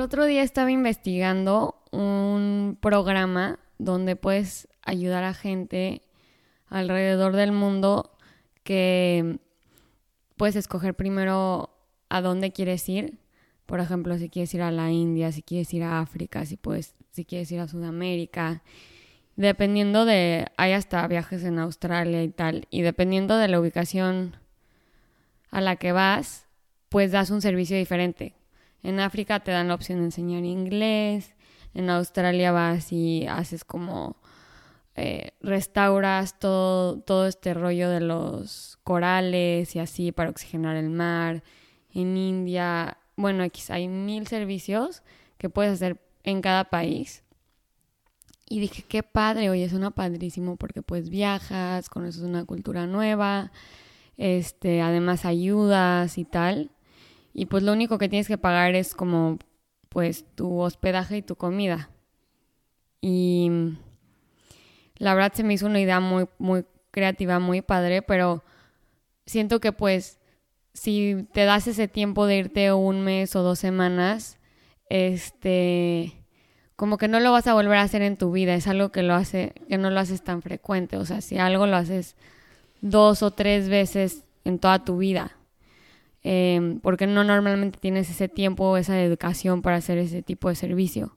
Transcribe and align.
El 0.00 0.04
otro 0.04 0.24
día 0.24 0.42
estaba 0.42 0.70
investigando 0.70 1.82
un 1.90 2.78
programa 2.80 3.58
donde 3.76 4.16
puedes 4.16 4.66
ayudar 4.80 5.24
a 5.24 5.34
gente 5.34 6.00
alrededor 6.68 7.36
del 7.36 7.52
mundo 7.52 8.16
que 8.64 9.40
puedes 10.38 10.56
escoger 10.56 10.94
primero 10.94 11.68
a 12.08 12.22
dónde 12.22 12.50
quieres 12.50 12.88
ir. 12.88 13.18
Por 13.66 13.80
ejemplo, 13.80 14.16
si 14.16 14.30
quieres 14.30 14.54
ir 14.54 14.62
a 14.62 14.70
la 14.70 14.90
India, 14.90 15.32
si 15.32 15.42
quieres 15.42 15.74
ir 15.74 15.82
a 15.82 16.00
África, 16.00 16.46
si 16.46 16.56
puedes, 16.56 16.94
si 17.10 17.26
quieres 17.26 17.52
ir 17.52 17.60
a 17.60 17.68
Sudamérica. 17.68 18.62
Dependiendo 19.36 20.06
de, 20.06 20.46
hay 20.56 20.72
hasta 20.72 21.06
viajes 21.08 21.44
en 21.44 21.58
Australia 21.58 22.22
y 22.22 22.30
tal. 22.30 22.66
Y 22.70 22.80
dependiendo 22.80 23.36
de 23.36 23.48
la 23.48 23.60
ubicación 23.60 24.36
a 25.50 25.60
la 25.60 25.76
que 25.76 25.92
vas, 25.92 26.46
pues 26.88 27.12
das 27.12 27.28
un 27.28 27.42
servicio 27.42 27.76
diferente. 27.76 28.39
En 28.82 29.00
África 29.00 29.40
te 29.40 29.50
dan 29.50 29.68
la 29.68 29.74
opción 29.74 29.98
de 29.98 30.06
enseñar 30.06 30.44
inglés. 30.44 31.34
En 31.74 31.90
Australia 31.90 32.52
vas 32.52 32.92
y 32.92 33.26
haces 33.26 33.64
como 33.64 34.16
eh, 34.96 35.30
restauras 35.40 36.38
todo, 36.38 37.00
todo 37.00 37.26
este 37.26 37.54
rollo 37.54 37.88
de 37.90 38.00
los 38.00 38.78
corales 38.84 39.74
y 39.76 39.78
así 39.78 40.12
para 40.12 40.30
oxigenar 40.30 40.76
el 40.76 40.90
mar. 40.90 41.42
En 41.92 42.16
India, 42.16 42.98
bueno, 43.16 43.44
hay 43.68 43.88
mil 43.88 44.26
servicios 44.26 45.02
que 45.38 45.50
puedes 45.50 45.72
hacer 45.72 46.00
en 46.22 46.40
cada 46.40 46.64
país. 46.64 47.22
Y 48.48 48.58
dije, 48.60 48.82
qué 48.82 49.02
padre, 49.02 49.48
oye, 49.48 49.68
suena 49.68 49.92
padrísimo 49.92 50.56
porque 50.56 50.82
pues 50.82 51.08
viajas, 51.08 51.88
conoces 51.88 52.22
una 52.22 52.44
cultura 52.44 52.86
nueva, 52.86 53.52
este, 54.16 54.82
además 54.82 55.24
ayudas 55.24 56.18
y 56.18 56.24
tal. 56.24 56.70
Y 57.32 57.46
pues 57.46 57.62
lo 57.62 57.72
único 57.72 57.98
que 57.98 58.08
tienes 58.08 58.28
que 58.28 58.38
pagar 58.38 58.74
es 58.74 58.94
como 58.94 59.38
pues 59.88 60.24
tu 60.34 60.58
hospedaje 60.58 61.18
y 61.18 61.22
tu 61.22 61.36
comida. 61.36 61.90
Y 63.00 63.50
la 64.96 65.14
verdad 65.14 65.32
se 65.32 65.44
me 65.44 65.54
hizo 65.54 65.66
una 65.66 65.80
idea 65.80 66.00
muy, 66.00 66.26
muy 66.38 66.64
creativa, 66.90 67.38
muy 67.38 67.62
padre, 67.62 68.02
pero 68.02 68.44
siento 69.26 69.60
que 69.60 69.72
pues 69.72 70.18
si 70.72 71.26
te 71.32 71.44
das 71.44 71.66
ese 71.66 71.88
tiempo 71.88 72.26
de 72.26 72.38
irte 72.38 72.72
un 72.72 73.02
mes 73.02 73.34
o 73.36 73.42
dos 73.42 73.58
semanas, 73.58 74.38
este, 74.88 76.12
como 76.76 76.98
que 76.98 77.08
no 77.08 77.20
lo 77.20 77.32
vas 77.32 77.46
a 77.46 77.54
volver 77.54 77.78
a 77.78 77.82
hacer 77.82 78.02
en 78.02 78.16
tu 78.16 78.32
vida, 78.32 78.54
es 78.54 78.66
algo 78.66 78.90
que 78.90 79.02
lo 79.02 79.14
hace, 79.14 79.54
que 79.68 79.78
no 79.78 79.90
lo 79.90 80.00
haces 80.00 80.22
tan 80.22 80.42
frecuente, 80.42 80.96
o 80.96 81.04
sea, 81.04 81.20
si 81.20 81.38
algo 81.38 81.66
lo 81.66 81.76
haces 81.76 82.16
dos 82.80 83.22
o 83.22 83.30
tres 83.30 83.68
veces 83.68 84.24
en 84.44 84.58
toda 84.58 84.84
tu 84.84 84.98
vida, 84.98 85.36
em, 86.22 86.80
porque 86.80 87.06
no 87.06 87.24
normalmente 87.24 87.78
tienes 87.80 88.10
ese 88.10 88.28
tiempo 88.28 88.64
o 88.64 88.76
esa 88.76 89.00
educación 89.02 89.62
para 89.62 89.76
hacer 89.76 89.98
ese 89.98 90.22
tipo 90.22 90.48
de 90.48 90.54
servicio. 90.54 91.16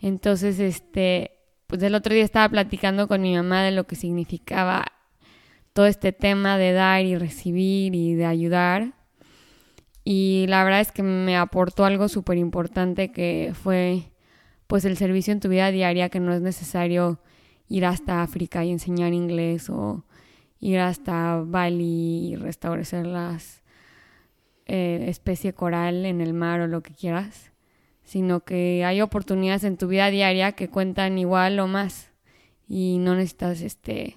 Entonces, 0.00 0.60
este, 0.60 1.32
pues 1.66 1.82
el 1.82 1.94
otro 1.94 2.14
día 2.14 2.24
estaba 2.24 2.48
platicando 2.48 3.08
con 3.08 3.22
mi 3.22 3.34
mamá 3.34 3.62
de 3.62 3.72
lo 3.72 3.86
que 3.86 3.96
significaba 3.96 4.86
todo 5.72 5.86
este 5.86 6.12
tema 6.12 6.58
de 6.58 6.72
dar 6.72 7.04
y 7.04 7.16
recibir 7.16 7.94
y 7.94 8.14
de 8.14 8.26
ayudar. 8.26 8.94
Y 10.04 10.46
la 10.48 10.64
verdad 10.64 10.80
es 10.80 10.92
que 10.92 11.02
me 11.02 11.36
aportó 11.36 11.84
algo 11.84 12.08
súper 12.08 12.38
importante 12.38 13.12
que 13.12 13.52
fue 13.54 14.10
pues 14.66 14.84
el 14.84 14.96
servicio 14.96 15.32
en 15.32 15.40
tu 15.40 15.48
vida 15.48 15.70
diaria, 15.70 16.08
que 16.08 16.20
no 16.20 16.32
es 16.32 16.40
necesario 16.40 17.20
ir 17.68 17.84
hasta 17.84 18.22
África 18.22 18.64
y 18.64 18.70
enseñar 18.70 19.12
inglés 19.12 19.70
o 19.70 20.04
ir 20.60 20.78
hasta 20.78 21.42
Bali 21.44 22.32
y 22.32 22.36
restablecer 22.36 23.06
las 23.06 23.62
eh, 24.68 25.06
especie 25.08 25.52
coral 25.52 26.06
en 26.06 26.20
el 26.20 26.34
mar 26.34 26.60
o 26.60 26.66
lo 26.66 26.82
que 26.82 26.94
quieras 26.94 27.52
sino 28.08 28.40
que 28.40 28.86
hay 28.86 29.02
oportunidades 29.02 29.64
en 29.64 29.76
tu 29.76 29.86
vida 29.86 30.08
diaria 30.08 30.52
que 30.52 30.70
cuentan 30.70 31.18
igual 31.18 31.60
o 31.60 31.66
más 31.66 32.10
y 32.66 32.96
no 32.96 33.14
necesitas 33.14 33.60
este 33.60 34.16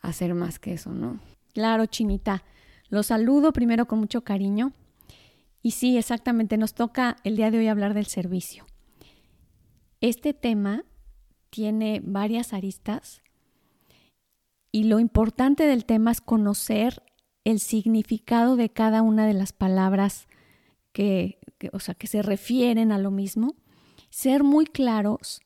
hacer 0.00 0.34
más 0.34 0.58
que 0.58 0.72
eso, 0.72 0.90
¿no? 0.90 1.20
Claro, 1.54 1.86
Chinita. 1.86 2.42
Los 2.88 3.06
saludo 3.06 3.52
primero 3.52 3.86
con 3.86 4.00
mucho 4.00 4.24
cariño. 4.24 4.72
Y 5.62 5.70
sí, 5.70 5.98
exactamente, 5.98 6.56
nos 6.56 6.74
toca 6.74 7.18
el 7.22 7.36
día 7.36 7.52
de 7.52 7.58
hoy 7.58 7.68
hablar 7.68 7.94
del 7.94 8.06
servicio. 8.06 8.66
Este 10.00 10.34
tema 10.34 10.82
tiene 11.48 12.00
varias 12.02 12.52
aristas 12.52 13.22
y 14.72 14.84
lo 14.84 14.98
importante 14.98 15.64
del 15.64 15.84
tema 15.84 16.10
es 16.10 16.20
conocer 16.20 17.04
el 17.44 17.60
significado 17.60 18.56
de 18.56 18.70
cada 18.70 19.02
una 19.02 19.26
de 19.26 19.34
las 19.34 19.52
palabras 19.52 20.28
que, 20.92 21.38
o 21.72 21.80
sea, 21.80 21.94
que 21.94 22.06
se 22.06 22.22
refieren 22.22 22.92
a 22.92 22.98
lo 22.98 23.10
mismo, 23.10 23.56
ser 24.10 24.42
muy 24.44 24.66
claros 24.66 25.40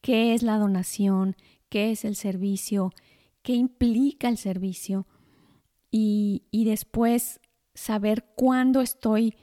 qué 0.00 0.34
es 0.34 0.42
la 0.42 0.56
donación, 0.56 1.36
qué 1.68 1.90
es 1.90 2.04
el 2.04 2.16
servicio, 2.16 2.92
qué 3.42 3.54
implica 3.54 4.28
el 4.28 4.38
servicio 4.38 5.06
y, 5.90 6.44
y 6.50 6.64
después 6.64 7.40
saber 7.74 8.24
cuándo 8.36 8.80
estoy, 8.80 9.34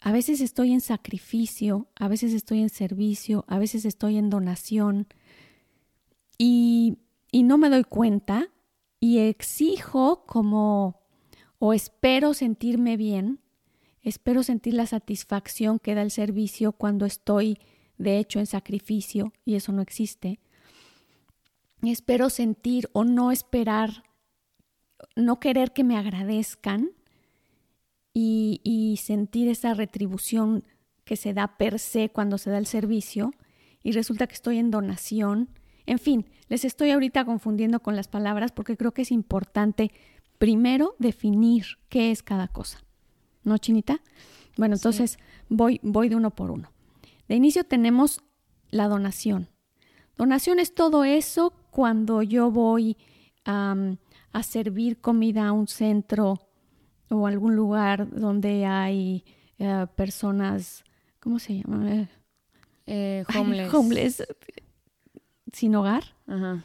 a 0.00 0.12
veces 0.12 0.40
estoy 0.40 0.72
en 0.72 0.80
sacrificio, 0.80 1.88
a 1.96 2.08
veces 2.08 2.32
estoy 2.32 2.60
en 2.62 2.70
servicio, 2.70 3.44
a 3.48 3.58
veces 3.58 3.84
estoy 3.84 4.16
en 4.16 4.30
donación 4.30 5.08
y, 6.38 6.98
y 7.30 7.42
no 7.42 7.58
me 7.58 7.68
doy 7.68 7.84
cuenta 7.84 8.48
y 8.98 9.18
exijo 9.18 10.24
como 10.26 10.99
o 11.60 11.72
espero 11.72 12.34
sentirme 12.34 12.96
bien 12.96 13.38
Espero 14.02 14.42
sentir 14.42 14.74
la 14.74 14.86
satisfacción 14.86 15.78
que 15.78 15.94
da 15.94 16.02
el 16.02 16.10
servicio 16.10 16.72
cuando 16.72 17.04
estoy, 17.04 17.58
de 17.98 18.18
hecho, 18.18 18.38
en 18.38 18.46
sacrificio 18.46 19.32
y 19.44 19.56
eso 19.56 19.72
no 19.72 19.82
existe. 19.82 20.40
Espero 21.82 22.30
sentir 22.30 22.88
o 22.92 23.04
no 23.04 23.30
esperar, 23.30 24.04
no 25.16 25.38
querer 25.38 25.72
que 25.72 25.84
me 25.84 25.96
agradezcan 25.98 26.90
y, 28.12 28.60
y 28.64 28.96
sentir 28.98 29.48
esa 29.48 29.74
retribución 29.74 30.64
que 31.04 31.16
se 31.16 31.34
da 31.34 31.58
per 31.58 31.78
se 31.78 32.10
cuando 32.10 32.38
se 32.38 32.50
da 32.50 32.58
el 32.58 32.66
servicio 32.66 33.32
y 33.82 33.92
resulta 33.92 34.26
que 34.26 34.34
estoy 34.34 34.58
en 34.58 34.70
donación. 34.70 35.50
En 35.84 35.98
fin, 35.98 36.26
les 36.48 36.64
estoy 36.64 36.90
ahorita 36.90 37.24
confundiendo 37.24 37.80
con 37.80 37.96
las 37.96 38.08
palabras 38.08 38.52
porque 38.52 38.76
creo 38.76 38.92
que 38.92 39.02
es 39.02 39.10
importante 39.10 39.90
primero 40.40 40.96
definir 40.98 41.66
qué 41.90 42.10
es 42.10 42.22
cada 42.22 42.48
cosa. 42.48 42.80
¿no, 43.44 43.58
Chinita? 43.58 44.00
Bueno, 44.56 44.74
entonces 44.74 45.18
voy, 45.48 45.80
voy 45.82 46.08
de 46.08 46.16
uno 46.16 46.30
por 46.30 46.50
uno. 46.50 46.72
De 47.28 47.36
inicio 47.36 47.64
tenemos 47.64 48.20
la 48.70 48.88
donación. 48.88 49.48
Donación 50.16 50.58
es 50.58 50.74
todo 50.74 51.04
eso 51.04 51.52
cuando 51.70 52.22
yo 52.22 52.50
voy 52.50 52.96
a 53.44 54.42
servir 54.42 55.00
comida 55.00 55.48
a 55.48 55.52
un 55.52 55.66
centro 55.66 56.38
o 57.08 57.26
algún 57.26 57.56
lugar 57.56 58.08
donde 58.10 58.66
hay 58.66 59.24
eh, 59.58 59.86
personas, 59.96 60.84
¿cómo 61.18 61.38
se 61.38 61.58
llama? 61.58 62.08
Eh, 62.86 63.24
homeless. 63.34 63.74
homeless. 63.74 64.24
Sin 65.52 65.74
hogar. 65.74 66.04
Ajá. 66.26 66.62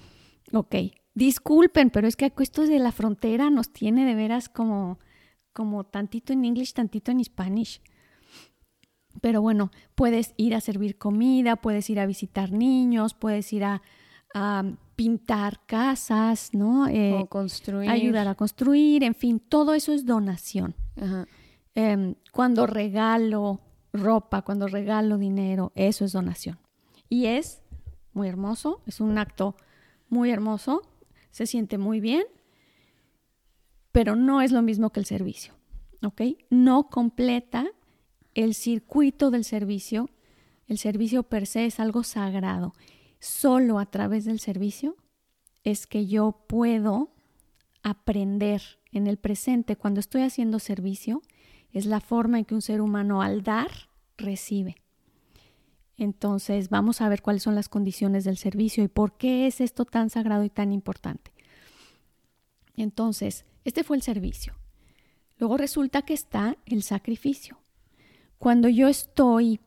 Ok. 0.53 0.75
Disculpen, 1.15 1.89
pero 1.89 2.07
es 2.07 2.15
que 2.15 2.31
esto 2.37 2.67
de 2.67 2.77
la 2.77 2.91
frontera 2.91 3.49
nos 3.49 3.71
tiene 3.71 4.05
de 4.05 4.15
veras 4.15 4.49
como 4.49 4.99
como 5.55 5.85
tantito 5.85 6.33
en 6.33 6.43
inglés, 6.43 6.73
tantito 6.73 7.11
en 7.11 7.23
Spanish. 7.23 7.81
Pero 9.21 9.41
bueno, 9.41 9.71
puedes 9.95 10.33
ir 10.35 10.53
a 10.53 10.59
servir 10.59 10.97
comida, 10.97 11.55
puedes 11.55 11.89
ir 11.89 12.01
a 12.01 12.05
visitar 12.05 12.51
niños, 12.51 13.13
puedes 13.13 13.51
ir 13.53 13.63
a, 13.63 13.81
pintar 14.97 15.65
casas, 15.65 16.49
¿no? 16.53 16.89
Eh, 16.89 17.13
o 17.13 17.25
construir. 17.27 17.89
Ayudar 17.89 18.27
a 18.27 18.35
construir, 18.35 19.05
en 19.05 19.15
fin, 19.15 19.39
todo 19.39 19.73
eso 19.73 19.93
es 19.93 20.05
donación. 20.05 20.75
Em, 21.73 22.15
cuando 22.33 22.67
regalo 22.67 23.61
ropa, 23.93 24.41
cuando 24.41 24.67
regalo 24.67 25.17
dinero, 25.17 25.71
eso 25.75 26.03
es 26.03 26.11
donación. 26.11 26.59
Y 27.07 27.27
es 27.27 27.61
muy 28.11 28.27
hermoso, 28.27 28.81
es 28.85 28.99
un 28.99 29.17
acto 29.17 29.55
muy 30.09 30.31
hermoso, 30.31 30.81
se 31.35 31.45
siente 31.45 31.77
muy 31.77 31.99
bien 31.99 32.25
pero 33.95 34.17
no 34.17 34.41
es 34.41 34.51
lo 34.51 34.61
mismo 34.61 34.89
que 34.89 34.99
el 34.99 35.05
servicio, 35.05 35.53
¿ok? 36.03 36.21
No 36.49 36.89
completa 36.89 37.65
el 38.33 38.53
circuito 38.53 39.31
del 39.31 39.45
servicio. 39.45 40.09
El 40.67 40.79
servicio 40.79 41.23
per 41.23 41.47
se 41.47 41.65
es 41.65 41.79
algo 41.79 42.03
sagrado. 42.03 42.73
Solo 43.21 43.79
a 43.79 43.85
través 43.85 44.25
del 44.25 44.41
servicio 44.41 44.97
es 45.63 45.87
que 45.87 46.07
yo 46.07 46.43
puedo 46.49 47.13
aprender 47.83 48.61
en 48.91 49.07
el 49.07 49.15
presente 49.15 49.77
cuando 49.77 50.01
estoy 50.01 50.23
haciendo 50.23 50.59
servicio. 50.59 51.21
Es 51.71 51.85
la 51.85 52.01
forma 52.01 52.37
en 52.37 52.43
que 52.43 52.55
un 52.55 52.61
ser 52.61 52.81
humano 52.81 53.21
al 53.21 53.43
dar 53.43 53.71
recibe. 54.17 54.75
Entonces 55.97 56.69
vamos 56.69 57.01
a 57.01 57.09
ver 57.09 57.21
cuáles 57.21 57.43
son 57.43 57.55
las 57.55 57.69
condiciones 57.69 58.23
del 58.25 58.37
servicio 58.37 58.83
y 58.83 58.87
por 58.87 59.17
qué 59.17 59.47
es 59.47 59.61
esto 59.61 59.85
tan 59.85 60.09
sagrado 60.09 60.43
y 60.43 60.49
tan 60.49 60.73
importante. 60.73 61.31
Entonces, 62.75 63.45
este 63.63 63.83
fue 63.83 63.97
el 63.97 64.03
servicio. 64.03 64.53
Luego 65.37 65.57
resulta 65.57 66.01
que 66.03 66.13
está 66.13 66.57
el 66.65 66.83
sacrificio. 66.83 67.57
Cuando 68.37 68.69
yo 68.69 68.87
estoy 68.87 69.59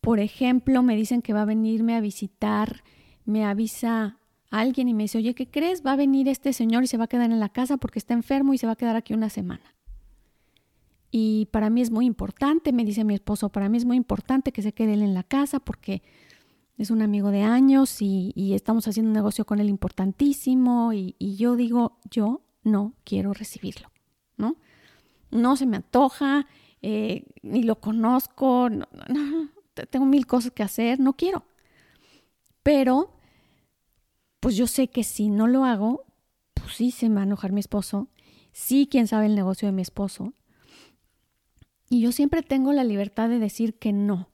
Por 0.00 0.18
ejemplo, 0.18 0.82
me 0.82 0.96
dicen 0.96 1.20
que 1.22 1.34
va 1.34 1.42
a 1.42 1.44
venirme 1.44 1.94
a 1.94 2.00
visitar, 2.00 2.82
me 3.26 3.44
avisa 3.44 4.18
alguien 4.50 4.88
y 4.88 4.94
me 4.94 5.04
dice, 5.04 5.18
oye, 5.18 5.34
¿qué 5.34 5.46
crees? 5.46 5.84
Va 5.84 5.92
a 5.92 5.96
venir 5.96 6.28
este 6.28 6.52
señor 6.52 6.84
y 6.84 6.86
se 6.86 6.96
va 6.96 7.04
a 7.04 7.08
quedar 7.08 7.30
en 7.30 7.38
la 7.40 7.50
casa 7.50 7.76
porque 7.76 7.98
está 7.98 8.14
enfermo 8.14 8.54
y 8.54 8.58
se 8.58 8.66
va 8.66 8.72
a 8.72 8.76
quedar 8.76 8.96
aquí 8.96 9.14
una 9.14 9.28
semana. 9.30 9.74
Y 11.10 11.46
para 11.46 11.70
mí 11.70 11.80
es 11.80 11.90
muy 11.90 12.06
importante, 12.06 12.72
me 12.72 12.84
dice 12.84 13.04
mi 13.04 13.14
esposo, 13.14 13.48
para 13.48 13.68
mí 13.68 13.78
es 13.78 13.84
muy 13.84 13.96
importante 13.96 14.52
que 14.52 14.62
se 14.62 14.72
quede 14.72 14.94
él 14.94 15.02
en 15.02 15.14
la 15.14 15.24
casa 15.24 15.58
porque 15.58 16.02
es 16.78 16.90
un 16.90 17.02
amigo 17.02 17.30
de 17.30 17.42
años 17.42 18.00
y, 18.00 18.54
estamos 18.54 18.88
haciendo 18.88 19.10
un 19.10 19.14
negocio 19.14 19.44
con 19.44 19.60
él 19.60 19.68
importantísimo 19.68 20.92
y, 20.92 21.14
yo 21.36 21.56
digo, 21.56 21.98
yo 22.10 22.42
no 22.62 22.94
quiero 23.04 23.34
recibirlo, 23.34 23.90
¿no? 24.36 24.56
No 25.30 25.56
se 25.56 25.66
me 25.66 25.76
antoja, 25.76 26.46
eh, 26.80 27.26
ni 27.42 27.64
lo 27.64 27.80
conozco, 27.80 28.68
tengo 29.90 30.06
mil 30.06 30.26
cosas 30.26 30.52
que 30.52 30.62
hacer, 30.62 31.00
no 31.00 31.14
quiero. 31.14 31.44
Pero, 32.62 33.12
pues 34.40 34.56
yo 34.56 34.66
sé 34.66 34.88
que 34.88 35.04
si 35.04 35.28
no 35.28 35.48
lo 35.48 35.64
hago, 35.64 36.04
pues 36.54 36.76
sí 36.76 36.90
se 36.92 37.08
me 37.08 37.16
va 37.16 37.20
a 37.22 37.24
enojar 37.24 37.52
mi 37.52 37.60
esposo, 37.60 38.08
sí, 38.52 38.88
quién 38.90 39.06
sabe 39.06 39.26
el 39.26 39.34
negocio 39.34 39.66
de 39.68 39.72
mi 39.72 39.82
esposo, 39.82 40.32
y 41.90 42.00
yo 42.00 42.12
siempre 42.12 42.42
tengo 42.42 42.72
la 42.72 42.84
libertad 42.84 43.28
de 43.28 43.40
decir 43.40 43.74
que 43.74 43.92
no. 43.92 44.30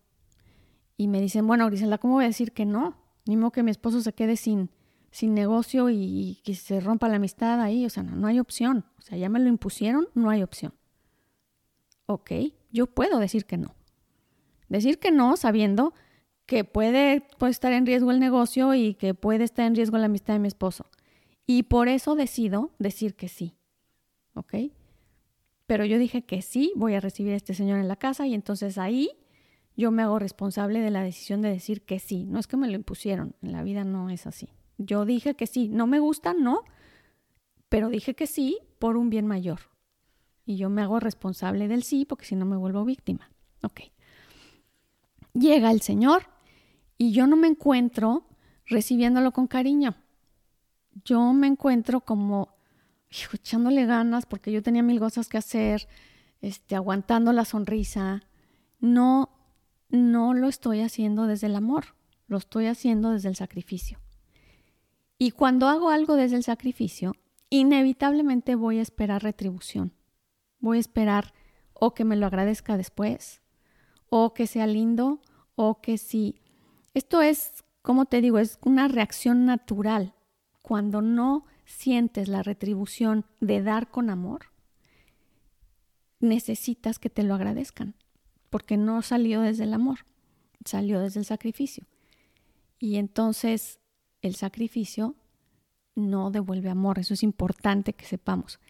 Y 0.99 1.09
me 1.09 1.23
dicen, 1.23 1.47
bueno, 1.47 1.67
Grisela, 1.67 1.97
¿cómo 1.97 2.15
voy 2.15 2.25
a 2.25 2.29
decir 2.29 2.53
que 2.53 2.67
no? 2.67 2.99
Ni 3.25 3.37
modo 3.37 3.51
que 3.51 3.63
mi 3.63 3.71
esposo 3.71 4.03
se 4.03 4.13
quede 4.13 4.37
sin, 4.37 4.71
sin 5.11 5.33
negocio 5.33 5.89
y, 5.89 6.39
que 6.45 6.55
se 6.55 6.81
rompa 6.81 7.09
la 7.09 7.17
amistad 7.17 7.63
ahí. 7.63 7.87
O 7.87 7.91
sea, 7.91 8.03
no, 8.03 8.15
no 8.15 8.27
hay 8.27 8.41
opción. 8.41 8.85
O 8.99 9.03
sea, 9.03 9.17
ya 9.17 9.31
me 9.31 9.41
lo 9.41 9.49
impusieron, 9.49 10.07
no 10.15 10.29
hay 10.29 10.43
opción. 10.43 10.75
Ok, 12.05 12.31
yo 12.71 12.89
puedo 12.89 13.19
decir 13.19 13.47
que 13.47 13.57
no. 13.57 13.75
Decir 14.69 14.99
que 14.99 15.11
no 15.11 15.39
sabiendo 15.39 15.95
que 16.45 16.65
puede, 16.65 17.27
puede 17.39 17.53
estar 17.53 17.73
en 17.73 17.87
riesgo 17.87 18.11
el 18.11 18.21
negocio 18.21 18.75
y 18.75 18.95
que 18.95 19.15
puede 19.15 19.45
estar 19.45 19.67
en 19.67 19.75
riesgo 19.75 19.97
la 19.97 20.07
amistad 20.07 20.35
de 20.35 20.41
mi 20.41 20.49
esposo. 20.49 20.85
Y 21.47 21.63
por 21.63 21.89
eso 21.89 22.17
decido 22.17 22.71
decir 22.79 23.15
que 23.15 23.29
sí. 23.29 23.57
¿Ok? 24.35 24.55
Pero 25.67 25.85
yo 25.85 25.99
dije 25.99 26.25
que 26.25 26.43
sí, 26.43 26.73
voy 26.77 26.95
a 26.95 27.01
recibir 27.01 27.33
a 27.33 27.37
este 27.37 27.55
señor 27.55 27.79
en 27.79 27.89
la 27.89 27.97
casa 27.97 28.27
y 28.27 28.35
entonces 28.35 28.79
ahí 28.79 29.11
yo 29.77 29.91
me 29.91 30.03
hago 30.03 30.19
responsable 30.19 30.81
de 30.81 30.91
la 30.91 31.03
decisión 31.03 31.43
de 31.43 31.51
decir 31.51 31.83
que 31.83 31.99
sí. 31.99 32.25
No 32.25 32.39
es 32.39 32.47
que 32.47 32.57
me 32.57 32.69
lo 32.69 32.75
impusieron, 32.75 33.35
en 33.43 33.53
la 33.53 33.63
vida 33.63 33.85
no 33.85 34.09
es 34.09 34.27
así. 34.27 34.49
Yo 34.79 35.05
dije 35.05 35.35
que 35.35 35.47
sí, 35.47 35.69
no 35.69 35.87
me 35.87 35.99
gusta, 35.99 36.35
no, 36.35 36.63
pero 37.69 37.89
dije 37.89 38.15
que 38.15 38.27
sí 38.27 38.59
por 38.79 38.97
un 38.97 39.11
bien 39.11 39.27
mayor. 39.27 39.61
Y 40.45 40.57
yo 40.57 40.71
me 40.71 40.83
hago 40.83 41.01
responsable 41.01 41.69
del 41.69 41.83
sí 41.83 42.05
porque 42.05 42.25
si 42.25 42.37
no 42.37 42.47
me 42.47 42.57
vuelvo 42.57 42.85
víctima. 42.85 43.31
Ok. 43.63 43.81
Llega 45.35 45.71
el 45.71 45.81
señor 45.81 46.29
y 46.97 47.13
yo 47.13 47.27
no 47.27 47.37
me 47.37 47.49
encuentro 47.49 48.27
recibiéndolo 48.67 49.33
con 49.33 49.47
cariño. 49.47 49.97
Yo 51.05 51.33
me 51.33 51.49
encuentro 51.49 52.01
como 52.01 52.56
echándole 53.33 53.87
ganas 53.87 54.27
porque 54.27 54.53
yo 54.53 54.63
tenía 54.63 54.83
mil 54.83 54.99
cosas 54.99 55.29
que 55.29 55.39
hacer, 55.39 55.89
este, 56.41 56.77
aguantando 56.77 57.33
la 57.33 57.45
sonrisa. 57.45 58.23
No, 58.81 59.31
no 59.89 60.35
lo 60.35 60.49
estoy 60.49 60.81
haciendo 60.81 61.27
desde 61.27 61.47
el 61.47 61.57
amor, 61.57 61.95
lo 62.27 62.37
estoy 62.37 62.67
haciendo 62.67 63.11
desde 63.11 63.29
el 63.29 63.37
sacrificio. 63.37 63.99
Y 65.19 65.31
cuando 65.31 65.69
hago 65.69 65.91
algo 65.91 66.17
desde 66.17 66.37
el 66.37 66.45
sacrificio, 66.45 67.15
inevitablemente 67.49 68.55
voy 68.55 68.79
a 68.79 68.83
esperar 68.83 69.23
retribución. 69.23 69.93
Voy 70.59 70.77
a 70.77 70.81
esperar 70.81 71.33
o 71.73 71.95
que 71.95 72.05
me 72.05 72.17
lo 72.17 72.27
agradezca 72.27 72.77
después, 72.77 73.43
o 74.09 74.35
que 74.35 74.47
sea 74.47 74.67
lindo, 74.67 75.21
o 75.55 75.81
que 75.81 75.99
sí. 75.99 76.41
Esto 76.95 77.23
es, 77.23 77.65
como 77.83 78.07
te 78.07 78.21
digo, 78.21 78.39
es 78.39 78.59
una 78.63 78.89
reacción 78.89 79.47
natural. 79.47 80.15
Cuando 80.63 81.03
no 81.03 81.45
sientes 81.67 82.29
la 82.29 82.43
retribución 82.43 83.27
de 83.41 83.63
dar 83.63 83.91
con 83.91 84.09
amor, 84.09 84.47
necesitas 86.21 86.99
que 86.99 87.11
te 87.11 87.25
lo 87.25 87.35
agradezcan, 87.35 87.95
porque 88.49 88.77
no 88.77 89.03
salió 89.03 89.43
desde 89.43 89.65
el 89.65 89.75
amor, 89.75 90.07
salió 90.65 91.01
desde 91.01 91.21
el 91.21 91.27
sacrificio. 91.27 91.87
Y 92.79 92.97
entonces 92.97 93.81
el 94.23 94.37
sacrificio 94.37 95.17
no 95.95 96.31
devuelve 96.31 96.71
amor, 96.71 96.99
eso 96.99 97.15
es 97.15 97.23
importante 97.23 97.93
que 97.93 98.07
sepamos. 98.07 98.61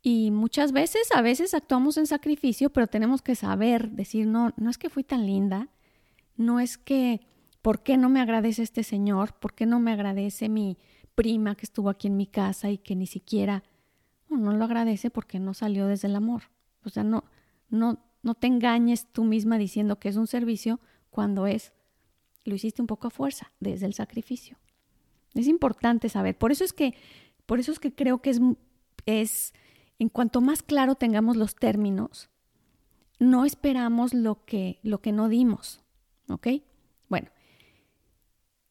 Y 0.00 0.30
muchas 0.30 0.72
veces, 0.72 1.10
a 1.14 1.22
veces 1.22 1.54
actuamos 1.54 1.96
en 1.96 2.06
sacrificio, 2.06 2.70
pero 2.70 2.86
tenemos 2.86 3.22
que 3.22 3.34
saber 3.34 3.90
decir, 3.90 4.26
no, 4.26 4.52
no 4.56 4.70
es 4.70 4.78
que 4.78 4.90
fui 4.90 5.04
tan 5.04 5.26
linda, 5.26 5.68
no 6.36 6.60
es 6.60 6.78
que, 6.78 7.20
¿por 7.62 7.82
qué 7.82 7.96
no 7.96 8.08
me 8.08 8.20
agradece 8.20 8.62
este 8.62 8.82
Señor? 8.82 9.34
¿Por 9.34 9.54
qué 9.54 9.64
no 9.64 9.78
me 9.78 9.92
agradece 9.92 10.48
mi, 10.48 10.76
prima 11.14 11.54
que 11.54 11.64
estuvo 11.64 11.90
aquí 11.90 12.08
en 12.08 12.16
mi 12.16 12.26
casa 12.26 12.70
y 12.70 12.78
que 12.78 12.96
ni 12.96 13.06
siquiera 13.06 13.62
no, 14.28 14.52
lo 14.52 14.64
agradece 14.64 15.10
porque 15.10 15.38
no 15.38 15.54
salió 15.54 15.86
desde 15.86 16.08
el 16.08 16.16
amor. 16.16 16.44
O 16.84 16.88
sea, 16.88 17.04
no, 17.04 17.24
no, 17.68 17.98
no 18.22 18.34
te 18.34 18.46
engañes 18.46 19.06
tú 19.12 19.24
misma 19.24 19.58
diciendo 19.58 19.98
que 19.98 20.08
es 20.08 20.16
un 20.16 20.26
servicio 20.26 20.80
cuando 21.10 21.46
es, 21.46 21.72
lo 22.44 22.54
hiciste 22.54 22.82
un 22.82 22.86
poco 22.86 23.08
a 23.08 23.10
fuerza, 23.10 23.52
desde 23.60 23.86
el 23.86 23.94
sacrificio. 23.94 24.56
Es 25.34 25.46
importante 25.46 26.08
saber. 26.08 26.36
Por 26.36 26.52
eso 26.52 26.64
es 26.64 26.72
que, 26.72 26.94
por 27.46 27.60
eso 27.60 27.72
es 27.72 27.78
que 27.78 27.94
creo 27.94 28.20
que 28.22 28.30
es, 28.30 28.40
es, 29.06 29.54
en 29.98 30.08
cuanto 30.08 30.40
más 30.40 30.62
claro 30.62 30.94
tengamos 30.94 31.36
los 31.36 31.54
términos, 31.54 32.30
no 33.18 33.44
esperamos 33.44 34.14
lo 34.14 34.44
que, 34.44 34.78
lo 34.82 35.00
que 35.00 35.12
no 35.12 35.28
dimos. 35.28 35.80
¿Ok? 36.28 36.48
Bueno, 37.08 37.28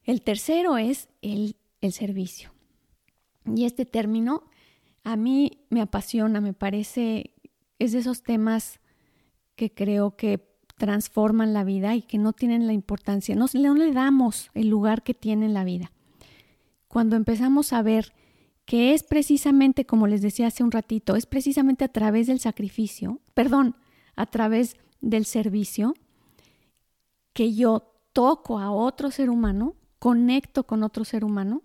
el 0.03 0.21
tercero 0.21 0.77
es 0.77 1.09
el 1.21 1.55
el 1.81 1.91
servicio. 1.91 2.51
Y 3.45 3.65
este 3.65 3.85
término 3.85 4.43
a 5.03 5.15
mí 5.15 5.65
me 5.69 5.81
apasiona, 5.81 6.41
me 6.41 6.53
parece, 6.53 7.33
es 7.79 7.91
de 7.91 7.99
esos 7.99 8.23
temas 8.23 8.79
que 9.55 9.73
creo 9.73 10.15
que 10.15 10.51
transforman 10.77 11.53
la 11.53 11.63
vida 11.63 11.95
y 11.95 12.01
que 12.01 12.17
no 12.17 12.33
tienen 12.33 12.65
la 12.65 12.73
importancia, 12.73 13.35
no, 13.35 13.47
le 13.53 13.93
damos 13.93 14.49
el 14.53 14.67
lugar 14.69 15.03
que 15.03 15.13
tiene 15.13 15.45
en 15.45 15.53
la 15.53 15.63
vida. 15.63 15.91
Cuando 16.87 17.15
empezamos 17.15 17.73
a 17.73 17.81
ver 17.81 18.13
que 18.65 18.93
es 18.93 19.03
precisamente, 19.03 19.85
como 19.85 20.07
les 20.07 20.21
decía 20.21 20.47
hace 20.47 20.63
un 20.63 20.71
ratito, 20.71 21.15
es 21.15 21.25
precisamente 21.25 21.83
a 21.83 21.91
través 21.91 22.27
del 22.27 22.39
sacrificio, 22.39 23.19
perdón, 23.33 23.75
a 24.15 24.25
través 24.25 24.77
del 25.01 25.25
servicio, 25.25 25.93
que 27.33 27.53
yo 27.53 27.93
toco 28.13 28.59
a 28.59 28.71
otro 28.71 29.11
ser 29.11 29.29
humano, 29.29 29.75
conecto 29.99 30.65
con 30.65 30.83
otro 30.83 31.05
ser 31.05 31.23
humano 31.23 31.61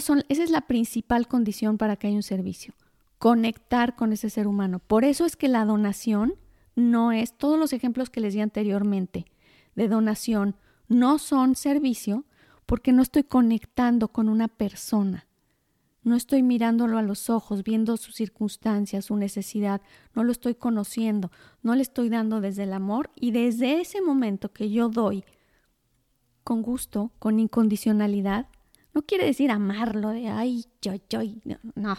son, 0.00 0.24
esa 0.28 0.42
es 0.42 0.50
la 0.50 0.62
principal 0.62 1.26
condición 1.26 1.78
para 1.78 1.96
que 1.96 2.08
haya 2.08 2.16
un 2.16 2.22
servicio, 2.22 2.74
conectar 3.18 3.96
con 3.96 4.12
ese 4.12 4.30
ser 4.30 4.46
humano. 4.46 4.78
Por 4.78 5.04
eso 5.04 5.24
es 5.24 5.36
que 5.36 5.48
la 5.48 5.64
donación 5.64 6.34
no 6.76 7.12
es, 7.12 7.36
todos 7.36 7.58
los 7.58 7.72
ejemplos 7.72 8.10
que 8.10 8.20
les 8.20 8.34
di 8.34 8.40
anteriormente 8.40 9.26
de 9.74 9.88
donación 9.88 10.56
no 10.88 11.18
son 11.18 11.54
servicio 11.54 12.24
porque 12.66 12.92
no 12.92 13.02
estoy 13.02 13.24
conectando 13.24 14.08
con 14.08 14.28
una 14.28 14.48
persona. 14.48 15.26
No 16.02 16.16
estoy 16.16 16.42
mirándolo 16.42 16.98
a 16.98 17.02
los 17.02 17.28
ojos, 17.28 17.62
viendo 17.62 17.96
sus 17.96 18.14
circunstancias, 18.14 19.06
su 19.06 19.16
necesidad, 19.16 19.82
no 20.14 20.24
lo 20.24 20.32
estoy 20.32 20.54
conociendo, 20.54 21.30
no 21.62 21.74
le 21.74 21.82
estoy 21.82 22.08
dando 22.08 22.40
desde 22.40 22.62
el 22.62 22.72
amor 22.72 23.10
y 23.16 23.32
desde 23.32 23.80
ese 23.80 24.00
momento 24.00 24.52
que 24.52 24.70
yo 24.70 24.88
doy 24.88 25.24
con 26.42 26.62
gusto, 26.62 27.12
con 27.18 27.38
incondicionalidad, 27.38 28.46
no 28.94 29.02
quiere 29.02 29.24
decir 29.24 29.50
amarlo 29.50 30.10
de 30.10 30.28
ay, 30.28 30.64
yo, 30.82 30.94
yo, 31.08 31.20
no, 31.74 31.96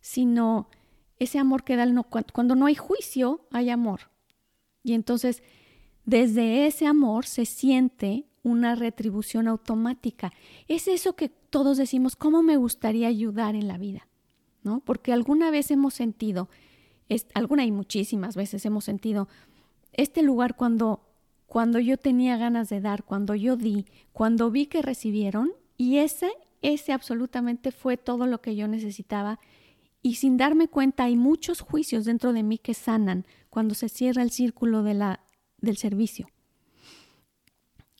Sino 0.00 0.68
ese 1.18 1.38
amor 1.38 1.64
que 1.64 1.76
da 1.76 1.84
el 1.84 1.94
no, 1.94 2.04
cuando 2.04 2.54
no 2.54 2.66
hay 2.66 2.74
juicio, 2.74 3.46
hay 3.50 3.70
amor. 3.70 4.10
Y 4.82 4.92
entonces, 4.92 5.42
desde 6.04 6.66
ese 6.66 6.86
amor 6.86 7.24
se 7.26 7.46
siente 7.46 8.26
una 8.42 8.74
retribución 8.74 9.48
automática. 9.48 10.32
Es 10.68 10.86
eso 10.86 11.16
que 11.16 11.30
todos 11.30 11.78
decimos, 11.78 12.14
¿cómo 12.16 12.42
me 12.42 12.56
gustaría 12.56 13.08
ayudar 13.08 13.54
en 13.54 13.66
la 13.66 13.78
vida? 13.78 14.06
¿No? 14.62 14.80
Porque 14.80 15.12
alguna 15.12 15.50
vez 15.50 15.70
hemos 15.70 15.94
sentido, 15.94 16.48
es, 17.08 17.26
alguna 17.34 17.64
y 17.64 17.72
muchísimas 17.72 18.36
veces 18.36 18.64
hemos 18.66 18.84
sentido 18.84 19.28
este 19.92 20.22
lugar 20.22 20.56
cuando, 20.56 21.06
cuando 21.46 21.78
yo 21.78 21.96
tenía 21.96 22.36
ganas 22.36 22.68
de 22.68 22.80
dar, 22.80 23.04
cuando 23.04 23.34
yo 23.34 23.56
di, 23.56 23.86
cuando 24.12 24.50
vi 24.50 24.66
que 24.66 24.82
recibieron, 24.82 25.52
y 25.76 25.98
ese, 25.98 26.32
ese 26.62 26.92
absolutamente 26.92 27.72
fue 27.72 27.96
todo 27.96 28.26
lo 28.26 28.40
que 28.40 28.56
yo 28.56 28.68
necesitaba. 28.68 29.40
Y 30.02 30.16
sin 30.16 30.36
darme 30.36 30.68
cuenta 30.68 31.04
hay 31.04 31.16
muchos 31.16 31.60
juicios 31.60 32.04
dentro 32.04 32.32
de 32.32 32.42
mí 32.42 32.58
que 32.58 32.74
sanan 32.74 33.26
cuando 33.50 33.74
se 33.74 33.88
cierra 33.88 34.22
el 34.22 34.30
círculo 34.30 34.82
de 34.82 34.94
la, 34.94 35.20
del 35.58 35.76
servicio. 35.76 36.28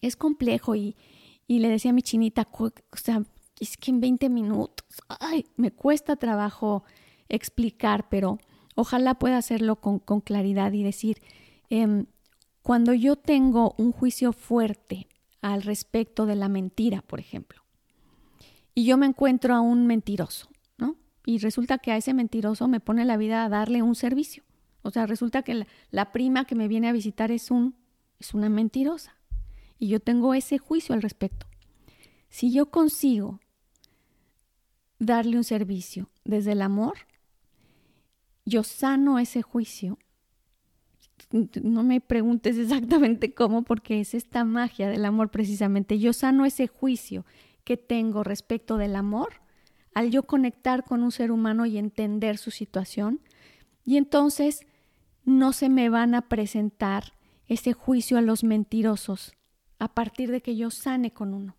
Es 0.03 0.17
complejo 0.17 0.75
y, 0.75 0.97
y 1.47 1.61
le 1.61 1.69
decía 1.69 1.91
a 1.91 1.95
mi 1.95 2.03
chinita, 2.03 2.49
o 2.53 2.97
sea, 2.97 3.23
es 3.59 3.77
que 3.77 3.91
en 3.91 4.01
20 4.01 4.29
minutos, 4.29 4.87
ay, 5.09 5.47
me 5.57 5.71
cuesta 5.71 6.17
trabajo 6.17 6.85
explicar, 7.29 8.09
pero 8.09 8.39
ojalá 8.75 9.15
pueda 9.15 9.39
hacerlo 9.39 9.77
con, 9.77 9.99
con 9.99 10.21
claridad 10.21 10.73
y 10.73 10.83
decir, 10.83 11.23
em, 11.71 12.07
cuando 12.63 12.93
yo 12.93 13.17
tengo 13.17 13.75
un 13.79 13.93
juicio 13.93 14.33
fuerte 14.33 15.09
al 15.41 15.63
respecto 15.63 16.27
de 16.27 16.37
la 16.37 16.49
mentira, 16.49 17.03
por 17.03 17.21
ejemplo, 17.21 17.64
y 18.75 18.85
yo 18.85 18.97
me 18.97 19.07
encuentro 19.07 19.55
a 19.55 19.61
un 19.61 19.87
mentiroso, 19.87 20.49
¿no? 20.79 20.97
Y 21.25 21.39
resulta 21.39 21.79
que 21.79 21.93
a 21.93 21.97
ese 21.97 22.15
mentiroso 22.15 22.69
me 22.69 22.81
pone 22.81 23.05
la 23.05 23.17
vida 23.17 23.45
a 23.45 23.49
darle 23.49 23.83
un 23.83 23.95
servicio. 23.95 24.43
O 24.83 24.91
sea, 24.91 25.07
resulta 25.07 25.43
que 25.43 25.55
la, 25.55 25.67
la 25.91 26.13
prima 26.13 26.45
que 26.45 26.55
me 26.55 26.69
viene 26.69 26.89
a 26.89 26.93
visitar 26.93 27.31
es 27.31 27.51
un 27.51 27.75
es 28.19 28.35
una 28.35 28.49
mentirosa. 28.49 29.17
Y 29.79 29.89
yo 29.89 30.01
tengo 30.01 30.35
ese 30.35 30.59
juicio 30.59 30.95
al 30.95 31.03
respecto. 31.03 31.47
Si 32.29 32.53
yo 32.53 32.71
consigo 32.71 33.41
darle 34.99 35.37
un 35.37 35.45
servicio 35.45 36.09
desde 36.25 36.53
el 36.53 36.63
amor, 36.63 36.95
yo 38.45 38.63
sano 38.63 39.19
ese 39.19 39.43
juicio. 39.43 39.99
No 41.63 41.83
me 41.83 42.01
preguntes 42.01 42.57
exactamente 42.59 43.35
cómo, 43.35 43.63
porque 43.63 44.01
es 44.01 44.15
esta 44.15 44.45
magia 44.45 44.89
del 44.89 45.05
amor 45.05 45.31
precisamente. 45.31 45.99
Yo 45.99 46.13
sano 46.13 46.45
ese 46.45 46.67
juicio 46.67 47.25
que 47.65 47.77
tengo 47.77 48.23
respecto 48.23 48.77
del 48.77 48.97
amor 48.97 49.45
al 49.95 50.11
yo 50.11 50.25
conectar 50.25 50.85
con 50.85 51.03
un 51.03 51.13
ser 51.13 51.31
humano 51.31 51.67
y 51.67 51.79
entender 51.79 52.37
su 52.37 52.51
situación. 52.51 53.21
Y 53.85 53.97
entonces 53.97 54.67
no 55.25 55.53
se 55.53 55.69
me 55.69 55.89
van 55.89 56.15
a 56.15 56.29
presentar 56.29 57.15
ese 57.47 57.73
juicio 57.73 58.19
a 58.19 58.23
los 58.23 58.45
mentirosos 58.45 59.35
a 59.79 59.95
partir 59.95 60.31
de 60.31 60.41
que 60.41 60.57
yo 60.57 60.71
sane 60.71 61.13
con 61.13 61.35
uno. 61.35 61.57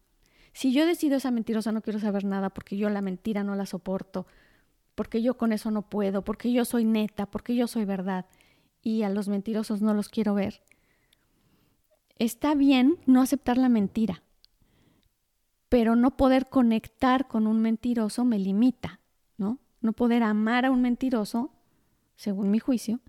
Si 0.54 0.72
yo 0.72 0.86
decido 0.86 1.18
esa 1.18 1.32
mentirosa 1.32 1.72
no 1.72 1.82
quiero 1.82 2.00
saber 2.00 2.24
nada 2.24 2.50
porque 2.50 2.78
yo 2.78 2.90
la 2.90 3.02
mentira 3.02 3.44
no 3.44 3.56
la 3.56 3.66
soporto, 3.66 4.26
porque 4.96 5.22
yo 5.22 5.38
con 5.38 5.52
eso 5.52 5.70
no 5.70 5.90
puedo, 5.90 6.24
porque 6.24 6.52
yo 6.52 6.66
soy 6.66 6.86
neta, 6.86 7.26
porque 7.26 7.56
yo 7.56 7.68
soy 7.68 7.86
verdad 7.86 8.26
y 8.82 9.04
a 9.04 9.10
los 9.10 9.28
mentirosos 9.28 9.82
no 9.82 9.94
los 9.94 10.10
quiero 10.10 10.34
ver. 10.34 10.62
Está 12.18 12.56
bien 12.56 12.98
no 13.06 13.22
aceptar 13.22 13.58
la 13.58 13.68
mentira, 13.68 14.24
pero 15.76 15.98
no 15.98 16.16
poder 16.16 16.48
conectar 16.48 17.28
con 17.28 17.48
un 17.48 17.62
mentiroso 17.62 18.24
me 18.24 18.40
limita, 18.40 19.02
¿no? 19.36 19.60
No 19.82 19.92
poder 19.92 20.24
amar 20.24 20.64
a 20.66 20.72
un 20.72 20.82
mentiroso, 20.82 21.52
según 22.16 22.50
mi 22.50 22.60
juicio, 22.60 23.02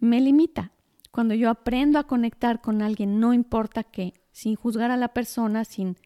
me 0.00 0.20
limita. 0.20 0.70
Cuando 1.10 1.32
yo 1.32 1.48
aprendo 1.48 1.98
a 1.98 2.06
conectar 2.06 2.60
con 2.60 2.82
alguien, 2.82 3.20
no 3.20 3.32
importa 3.32 3.84
qué, 3.84 4.12
sin 4.32 4.54
juzgar 4.54 4.90
a 4.90 4.98
la 4.98 5.14
persona, 5.14 5.64
sin, 5.64 5.96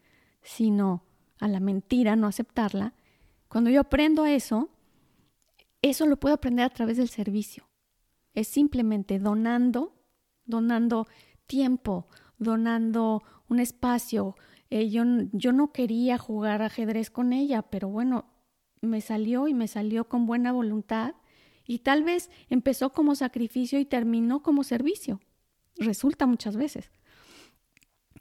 sino 0.41 1.03
a 1.41 1.49
la 1.49 1.59
mentira, 1.59 2.15
no 2.15 2.27
aceptarla, 2.27 2.93
cuando 3.49 3.69
yo 3.69 3.81
aprendo 3.81 4.25
eso, 4.25 4.69
eso 5.81 6.05
lo 6.05 6.17
puedo 6.17 6.35
aprender 6.35 6.63
a 6.63 6.69
través 6.69 6.95
del 6.95 7.09
servicio. 7.09 7.67
Es 8.33 8.47
simplemente 8.47 9.19
donando, 9.19 10.01
donando 10.45 11.07
tiempo, 11.45 12.07
donando 12.37 13.21
un 13.49 13.59
espacio. 13.59 14.37
Eh, 14.69 14.89
yo, 14.89 15.03
yo 15.31 15.51
no 15.51 15.71
quería 15.71 16.17
jugar 16.17 16.61
ajedrez 16.61 17.09
con 17.09 17.33
ella, 17.33 17.61
pero 17.61 17.87
bueno, 17.89 18.25
me 18.81 19.01
salió 19.01 19.47
y 19.47 19.53
me 19.53 19.67
salió 19.67 20.07
con 20.07 20.25
buena 20.25 20.51
voluntad 20.51 21.15
y 21.65 21.79
tal 21.79 22.03
vez 22.03 22.29
empezó 22.49 22.91
como 22.91 23.15
sacrificio 23.15 23.79
y 23.79 23.85
terminó 23.85 24.41
como 24.43 24.63
servicio. 24.63 25.19
Resulta 25.77 26.25
muchas 26.25 26.55
veces. 26.55 26.91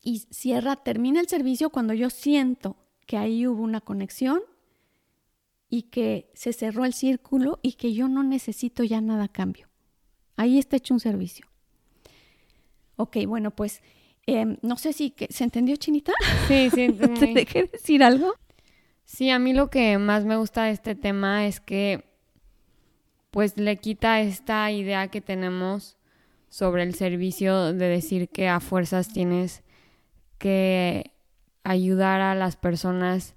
Y 0.03 0.21
cierra, 0.31 0.77
termina 0.77 1.21
el 1.21 1.29
servicio 1.29 1.71
cuando 1.71 1.95
yo 1.95 2.11
siento 2.11 2.77
que 3.07 3.17
ahí 3.17 3.47
hubo 3.47 3.63
una 3.63 3.81
conexión 3.81 4.41
y 5.69 5.83
que 5.83 6.31
se 6.35 6.53
cerró 6.53 6.85
el 6.85 6.95
círculo 6.95 7.59
y 7.63 7.73
que 7.73 7.95
yo 7.95 8.09
no 8.09 8.23
necesito 8.23 8.85
ya 8.85 9.01
nada 9.01 9.29
cambio. 9.29 9.69
Ahí 10.37 10.59
está 10.59 10.77
hecho 10.77 10.95
un 10.95 11.01
servicio. 11.01 11.47
Ok, 12.97 13.19
bueno, 13.27 13.51
pues 13.51 13.83
em, 14.27 14.57
no 14.63 14.77
sé 14.77 14.93
si 14.93 15.15
se 15.29 15.45
entendió, 15.45 15.77
Chinita. 15.77 16.13
Sí, 16.49 16.71
sí. 16.71 16.89
¿Te 17.19 17.35
dejé 17.35 17.65
decir 17.73 18.03
algo? 18.03 18.35
Sí, 19.05 19.31
a 19.31 19.39
mí 19.39 19.53
lo 19.53 19.71
que 19.71 19.99
más 19.99 20.25
me 20.25 20.37
gusta 20.37 20.65
de 20.65 20.71
este 20.73 20.95
tema 20.95 21.47
es 21.47 21.61
que 21.61 22.05
pues 23.31 23.57
le 23.57 23.77
quita 23.77 24.21
esta 24.21 24.71
idea 24.71 25.09
que 25.09 25.21
tenemos 25.21 25.97
sobre 26.49 26.85
el 26.85 26.95
servicio 26.95 27.73
de 27.73 27.89
decir 27.89 28.29
que 28.29 28.49
a 28.49 28.61
fuerzas 28.61 29.13
tienes 29.13 29.65
que 30.39 31.11
ayudar 31.65 32.21
a 32.21 32.35
las 32.35 32.57
personas 32.57 33.35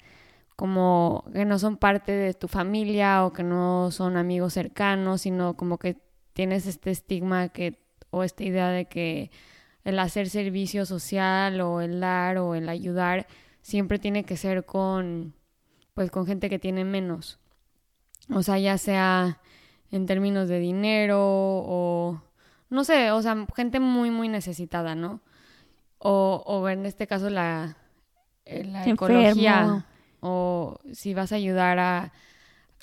como 0.56 1.26
que 1.34 1.46
no 1.46 1.58
son 1.58 1.78
parte 1.78 2.12
de 2.12 2.34
tu 2.34 2.48
familia 2.48 3.26
o 3.26 3.34
que 3.34 3.44
no 3.44 3.90
son 3.92 4.18
amigos 4.18 4.54
cercanos, 4.54 5.22
sino 5.22 5.56
como 5.58 5.78
que 5.78 5.98
tienes 6.34 6.68
este 6.68 6.92
estigma 6.92 7.50
que 7.50 7.80
o 8.12 8.24
esta 8.24 8.44
idea 8.44 8.70
de 8.70 8.86
que 8.86 9.32
el 9.88 10.00
hacer 10.00 10.30
servicio 10.30 10.86
social 10.86 11.62
o 11.62 11.80
el 11.80 12.02
dar 12.02 12.40
o 12.40 12.56
el 12.56 12.68
ayudar 12.68 13.26
siempre 13.62 14.00
tiene 14.00 14.26
que 14.26 14.36
ser 14.36 14.66
con 14.66 15.34
pues 15.94 16.12
con 16.12 16.28
gente 16.28 16.50
que 16.50 16.60
tiene 16.60 16.84
menos. 16.84 17.40
O 18.30 18.44
sea, 18.44 18.60
ya 18.60 18.78
sea 18.78 19.40
en 19.90 20.06
términos 20.06 20.50
de 20.50 20.60
dinero 20.60 21.20
o 21.22 22.22
no 22.70 22.84
sé, 22.84 23.12
o 23.12 23.22
sea, 23.22 23.48
gente 23.56 23.80
muy, 23.80 24.12
muy 24.12 24.28
necesitada, 24.28 24.94
¿no? 24.94 25.22
O, 26.00 26.44
o 26.46 26.68
en 26.68 26.86
este 26.86 27.08
caso 27.08 27.30
la, 27.30 27.78
eh, 28.44 28.66
la 28.66 28.86
ecología 28.86 29.86
o 30.20 30.80
si 30.92 31.14
vas 31.14 31.32
a 31.32 31.36
ayudar 31.36 31.80
a 31.80 32.12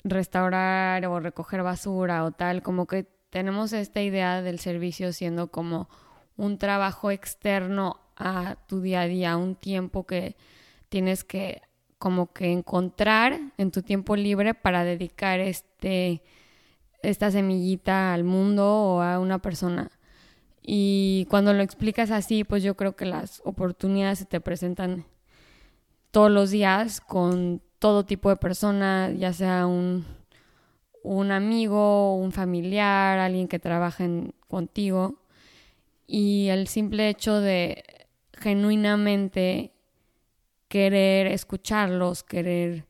restaurar 0.03 1.05
o 1.05 1.19
recoger 1.19 1.61
basura 1.61 2.23
o 2.23 2.31
tal, 2.31 2.63
como 2.63 2.87
que 2.87 3.03
tenemos 3.29 3.73
esta 3.73 4.01
idea 4.01 4.41
del 4.41 4.57
servicio 4.57 5.13
siendo 5.13 5.51
como 5.51 5.87
un 6.37 6.57
trabajo 6.57 7.11
externo 7.11 7.99
a 8.15 8.55
tu 8.67 8.81
día 8.81 9.01
a 9.01 9.07
día, 9.07 9.37
un 9.37 9.55
tiempo 9.55 10.05
que 10.05 10.35
tienes 10.89 11.23
que 11.23 11.61
como 11.97 12.31
que 12.33 12.51
encontrar 12.51 13.39
en 13.57 13.71
tu 13.71 13.81
tiempo 13.81 14.15
libre 14.15 14.53
para 14.53 14.83
dedicar 14.83 15.39
este 15.39 16.21
esta 17.01 17.31
semillita 17.31 18.13
al 18.13 18.23
mundo 18.23 18.65
o 18.65 19.01
a 19.01 19.19
una 19.19 19.39
persona. 19.39 19.91
Y 20.61 21.27
cuando 21.29 21.53
lo 21.53 21.61
explicas 21.61 22.11
así, 22.11 22.43
pues 22.43 22.63
yo 22.63 22.75
creo 22.75 22.95
que 22.95 23.05
las 23.05 23.41
oportunidades 23.45 24.19
se 24.19 24.25
te 24.25 24.41
presentan 24.41 25.05
todos 26.11 26.31
los 26.31 26.49
días 26.49 27.01
con 27.01 27.61
todo 27.77 28.05
tipo 28.05 28.29
de 28.29 28.37
persona, 28.37 29.11
ya 29.11 29.31
sea 29.33 29.67
un, 29.67 30.05
un 31.03 31.31
amigo, 31.31 32.15
un 32.15 32.31
familiar, 32.31 33.19
alguien 33.19 33.47
que 33.47 33.59
trabaje 33.59 34.31
contigo. 34.47 35.19
Y 36.07 36.47
el 36.49 36.67
simple 36.67 37.09
hecho 37.09 37.39
de 37.39 37.83
genuinamente 38.33 39.71
querer 40.67 41.27
escucharlos, 41.27 42.23
querer 42.23 42.85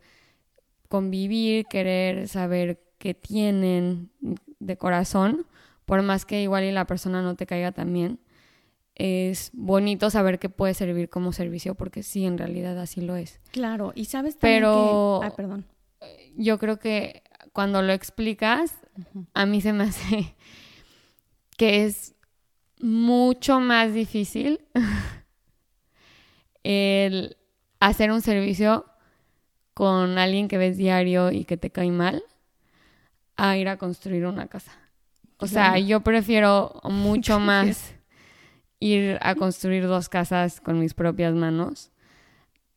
convivir, 0.89 1.65
querer 1.65 2.27
saber 2.27 2.81
que 2.97 3.13
tienen 3.13 4.09
de 4.59 4.77
corazón, 4.77 5.45
por 5.85 6.01
más 6.01 6.25
que 6.25 6.41
igual 6.41 6.63
y 6.63 6.71
la 6.71 6.87
persona 6.87 7.21
no 7.21 7.35
te 7.35 7.45
caiga 7.45 7.71
también, 7.71 8.19
es 8.95 9.51
bonito 9.53 10.09
saber 10.09 10.39
que 10.39 10.49
puede 10.49 10.73
servir 10.73 11.09
como 11.09 11.33
servicio, 11.33 11.75
porque 11.75 12.01
sí, 12.01 12.25
en 12.25 12.37
realidad 12.37 12.79
así 12.79 13.01
lo 13.01 13.15
es. 13.15 13.39
Claro, 13.51 13.91
y 13.93 14.05
sabes 14.05 14.37
también 14.37 14.63
Pero 14.63 15.19
que... 15.21 15.31
perdón. 15.31 15.65
Yo 16.37 16.57
creo 16.59 16.79
que 16.79 17.23
cuando 17.51 17.81
lo 17.81 17.93
explicas, 17.93 18.79
a 19.33 19.45
mí 19.45 19.61
se 19.61 19.73
me 19.73 19.85
hace 19.85 20.35
que 21.57 21.85
es 21.85 22.14
mucho 22.85 23.59
más 23.59 23.93
difícil 23.93 24.61
el 26.63 27.35
hacer 27.79 28.11
un 28.11 28.21
servicio 28.21 28.85
con 29.73 30.19
alguien 30.19 30.47
que 30.47 30.59
ves 30.59 30.77
diario 30.77 31.31
y 31.31 31.45
que 31.45 31.57
te 31.57 31.71
cae 31.71 31.89
mal 31.89 32.23
a 33.37 33.57
ir 33.57 33.69
a 33.69 33.77
construir 33.77 34.27
una 34.27 34.47
casa. 34.47 34.71
O 35.37 35.47
sea, 35.47 35.79
yo 35.79 36.01
prefiero 36.01 36.79
mucho 36.83 37.39
más 37.41 37.95
ir 38.79 39.17
a 39.21 39.33
construir 39.33 39.87
dos 39.87 40.07
casas 40.07 40.61
con 40.61 40.79
mis 40.79 40.93
propias 40.93 41.33
manos 41.33 41.91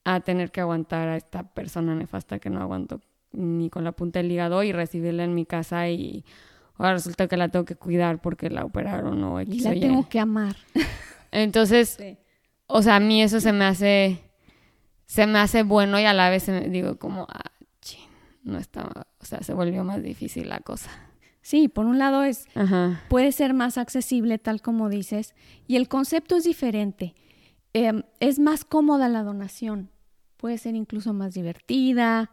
a 0.04 0.20
tener 0.20 0.50
que 0.50 0.62
aguantar 0.62 1.08
a 1.08 1.16
esta 1.16 1.42
persona 1.42 1.94
nefasta 1.94 2.38
que 2.38 2.48
no 2.48 2.62
aguanto 2.62 3.02
ni 3.32 3.68
con 3.68 3.84
la 3.84 3.92
punta 3.92 4.20
del 4.20 4.32
hígado 4.32 4.62
y 4.62 4.72
recibirla 4.72 5.24
en 5.24 5.34
mi 5.34 5.44
casa 5.44 5.90
y 5.90 6.24
ahora 6.78 6.94
resulta 6.94 7.28
que 7.28 7.36
la 7.36 7.48
tengo 7.48 7.64
que 7.64 7.76
cuidar 7.76 8.20
porque 8.20 8.48
la 8.48 8.64
operaron 8.64 9.22
o 9.24 9.40
X 9.40 9.54
y 9.54 9.60
la 9.60 9.70
tengo 9.72 10.08
que 10.08 10.20
amar. 10.20 10.56
Entonces, 11.30 11.98
o 12.66 12.82
sea, 12.82 12.96
a 12.96 13.00
mí 13.00 13.22
eso 13.22 13.40
se 13.40 13.52
me 13.52 13.64
hace 13.64 14.22
se 15.06 15.26
me 15.26 15.38
hace 15.38 15.62
bueno 15.62 15.98
y 15.98 16.04
a 16.04 16.12
la 16.12 16.30
vez 16.30 16.46
digo 16.70 16.98
como, 16.98 17.26
ah, 17.30 17.50
no 18.42 18.58
estaba, 18.58 19.06
o 19.20 19.24
sea, 19.24 19.42
se 19.42 19.54
volvió 19.54 19.84
más 19.84 20.02
difícil 20.02 20.48
la 20.48 20.60
cosa. 20.60 20.90
Sí, 21.40 21.68
por 21.68 21.86
un 21.86 21.98
lado 21.98 22.24
es 22.24 22.46
puede 23.08 23.32
ser 23.32 23.54
más 23.54 23.78
accesible, 23.78 24.38
tal 24.38 24.60
como 24.60 24.88
dices, 24.88 25.34
y 25.66 25.76
el 25.76 25.88
concepto 25.88 26.36
es 26.36 26.44
diferente. 26.44 27.14
Em, 27.72 28.02
es 28.20 28.38
más 28.38 28.64
cómoda 28.64 29.08
la 29.08 29.22
donación, 29.22 29.90
puede 30.36 30.58
ser 30.58 30.74
incluso 30.74 31.12
más 31.12 31.34
divertida, 31.34 32.30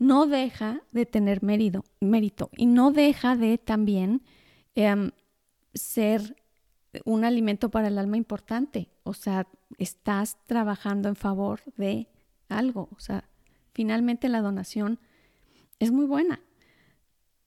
no 0.00 0.26
deja 0.26 0.82
de 0.92 1.04
tener 1.04 1.42
mérito, 1.42 1.84
mérito 2.00 2.50
y 2.56 2.64
no 2.64 2.90
deja 2.90 3.36
de 3.36 3.58
también 3.58 4.22
em, 4.74 5.10
ser 5.74 6.36
un 7.04 7.24
alimento 7.24 7.70
para 7.70 7.88
el 7.88 7.98
alma 7.98 8.16
importante. 8.16 8.88
O 9.02 9.12
sea, 9.12 9.46
estás 9.76 10.38
trabajando 10.46 11.10
en 11.10 11.16
favor 11.16 11.60
de 11.76 12.08
algo. 12.48 12.88
O 12.96 12.98
sea, 12.98 13.28
finalmente 13.72 14.30
la 14.30 14.40
donación 14.40 14.98
es 15.78 15.92
muy 15.92 16.06
buena, 16.06 16.40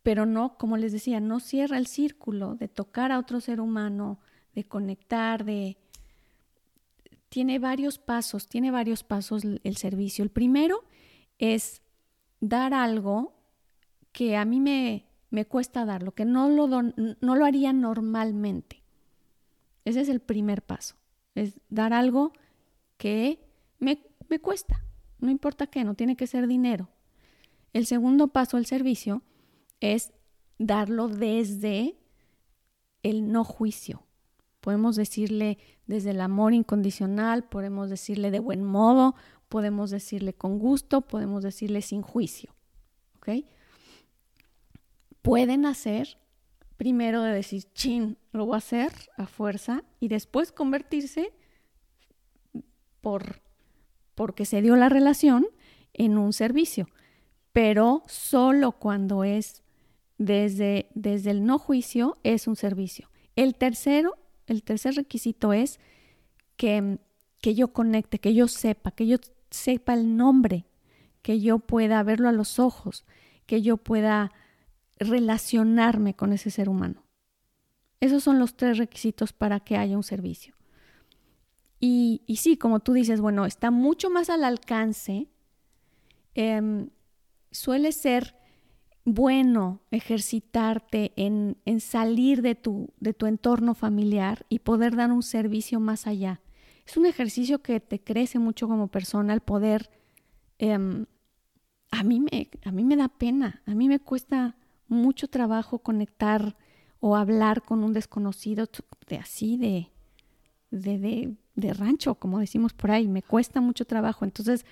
pero 0.04 0.28
no, 0.28 0.56
como 0.60 0.78
les 0.78 0.92
decía, 0.92 1.20
no 1.20 1.40
cierra 1.40 1.80
el 1.80 1.88
círculo 1.88 2.54
de 2.54 2.68
tocar 2.68 3.12
a 3.12 3.18
otro 3.18 3.42
ser 3.42 3.60
humano, 3.60 4.20
de 4.54 4.64
conectar, 4.64 5.44
de... 5.44 5.78
Tiene 7.30 7.58
varios 7.58 7.98
pasos, 7.98 8.48
tiene 8.48 8.70
varios 8.70 9.04
pasos 9.04 9.44
el 9.44 9.78
servicio. 9.78 10.24
El 10.24 10.30
primero 10.30 10.84
es 11.40 11.83
dar 12.44 12.74
algo 12.74 13.34
que 14.12 14.36
a 14.36 14.44
mí 14.44 14.60
me, 14.60 15.06
me 15.30 15.46
cuesta 15.46 15.86
darlo, 15.86 16.12
que 16.12 16.26
no 16.26 16.50
lo, 16.50 16.68
no 16.68 17.36
lo 17.36 17.46
haría 17.46 17.72
normalmente. 17.72 18.84
Ese 19.86 20.02
es 20.02 20.10
el 20.10 20.20
primer 20.20 20.62
paso, 20.62 20.96
es 21.36 21.62
dar 21.70 21.94
algo 21.94 22.34
que 22.98 23.40
me, 23.80 24.04
me 24.28 24.40
cuesta, 24.40 24.84
no 25.20 25.32
importa 25.32 25.68
qué, 25.68 25.86
no 25.86 25.96
tiene 25.96 26.18
que 26.18 26.28
ser 26.28 26.48
dinero. 26.48 26.90
El 27.72 27.86
segundo 27.86 28.28
paso 28.28 28.58
al 28.58 28.66
servicio 28.66 29.24
es 29.80 30.12
darlo 30.60 31.08
desde 31.08 31.98
el 33.04 33.32
no 33.32 33.46
juicio. 33.46 34.04
Podemos 34.60 34.98
decirle 34.98 35.58
desde 35.88 36.12
el 36.12 36.20
amor 36.20 36.54
incondicional, 36.54 37.44
podemos 37.44 37.90
decirle 37.90 38.32
de 38.32 38.40
buen 38.40 38.64
modo, 38.64 39.16
podemos 39.54 39.92
decirle 39.92 40.34
con 40.34 40.58
gusto, 40.58 41.02
podemos 41.02 41.44
decirle 41.44 41.84
sin 41.84 42.02
juicio. 42.02 42.50
¿Ok? 43.18 43.30
pueden 45.24 45.66
hacer, 45.66 46.20
primero 46.78 47.24
de 47.24 47.34
decir, 47.34 47.64
chin, 47.74 48.18
lo 48.32 48.46
voy 48.46 48.56
a 48.56 48.58
hacer 48.58 48.92
a 49.18 49.26
fuerza, 49.26 49.84
y 50.00 50.10
después 50.10 50.52
convertirse 50.52 51.34
por 53.02 53.42
porque 54.14 54.46
se 54.46 54.62
dio 54.62 54.76
la 54.76 54.90
relación 54.90 55.48
en 55.94 56.20
un 56.20 56.34
servicio, 56.34 56.88
pero 57.52 58.04
solo 58.06 58.74
cuando 58.74 59.24
es 59.24 59.64
desde, 60.20 60.88
desde 60.94 61.32
el 61.32 61.46
no 61.46 61.58
juicio 61.58 62.16
es 62.22 62.48
un 62.48 62.56
servicio. 62.56 63.10
El 63.36 63.56
tercero, 63.56 64.14
el 64.46 64.62
tercer 64.62 64.94
requisito 64.94 65.52
es 65.52 65.80
que, 66.58 67.00
que 67.42 67.56
yo 67.56 67.70
conecte, 67.70 68.20
que 68.20 68.36
yo 68.36 68.48
sepa, 68.48 68.92
que 68.92 69.08
yo 69.08 69.18
sepa 69.54 69.94
el 69.94 70.18
nombre, 70.18 70.66
que 71.22 71.40
yo 71.40 71.60
pueda 71.60 72.02
verlo 72.04 72.28
a 72.28 72.34
los 72.34 72.60
ojos, 72.60 73.06
que 73.46 73.62
yo 73.62 73.78
pueda 73.78 74.32
relacionarme 74.98 76.16
con 76.16 76.34
ese 76.34 76.50
ser 76.50 76.70
humano. 76.70 77.04
Esos 78.00 78.24
son 78.24 78.40
los 78.40 78.56
tres 78.56 78.78
requisitos 78.78 79.32
para 79.32 79.60
que 79.60 79.78
haya 79.78 79.96
un 79.96 80.04
servicio. 80.04 80.56
Y, 81.80 82.22
sí, 82.38 82.58
como 82.58 82.80
tú 82.80 82.94
dices, 82.94 83.20
bueno, 83.20 83.46
está 83.46 83.70
mucho 83.70 84.10
más 84.10 84.30
al 84.30 84.46
alcance. 84.46 85.28
Em, 86.34 86.90
suele 87.52 87.92
ser 87.92 88.36
bueno 89.06 89.82
ejercitarte 89.92 91.12
en, 91.18 91.58
en 91.66 91.82
salir 91.82 92.42
de 92.42 92.56
tu, 92.56 92.94
de 93.02 93.14
tu 93.14 93.26
entorno 93.26 93.76
familiar 93.76 94.46
y 94.48 94.60
poder 94.60 94.96
dar 94.96 95.12
un 95.12 95.24
servicio 95.24 95.82
más 95.82 96.08
allá. 96.08 96.43
Es 96.86 96.98
un 96.98 97.06
ejercicio 97.06 97.62
que 97.62 97.80
te 97.80 98.00
crece 98.00 98.40
mucho 98.40 98.68
como 98.68 98.88
persona 98.88 99.34
el 99.34 99.42
poder... 99.42 99.90
Em, 100.60 101.06
a, 101.92 102.04
mí 102.04 102.20
me, 102.20 102.50
a 102.64 102.72
mí 102.72 102.84
me 102.84 102.96
da 102.96 103.08
pena, 103.08 103.62
a 103.66 103.76
mí 103.76 103.88
me 103.88 104.00
cuesta 104.00 104.56
mucho 104.88 105.28
trabajo 105.28 105.80
conectar 105.80 106.56
o 107.00 107.16
hablar 107.16 107.64
con 107.64 107.84
un 107.84 107.92
desconocido 107.92 108.70
de 109.08 109.18
así, 109.18 109.58
de, 109.58 109.92
de, 110.72 111.36
de, 111.56 111.74
rancho, 111.74 112.16
como 112.16 112.40
decimos 112.40 112.74
por 112.74 112.92
ahí. 112.92 113.08
Me 113.08 113.22
cuesta 113.22 113.60
mucho 113.60 113.86
trabajo. 113.86 114.24
Entonces, 114.24 114.66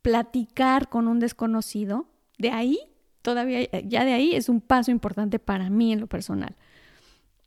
platicar 0.00 0.88
con 0.88 1.06
un 1.06 1.20
desconocido, 1.20 2.06
de 2.38 2.50
ahí, 2.50 2.78
todavía, 3.22 3.68
ya 3.82 4.04
de 4.04 4.12
ahí 4.12 4.34
es 4.34 4.48
un 4.48 4.60
paso 4.60 4.90
importante 4.90 5.38
para 5.38 5.68
mí 5.68 5.92
en 5.92 6.00
lo 6.00 6.06
personal. 6.06 6.56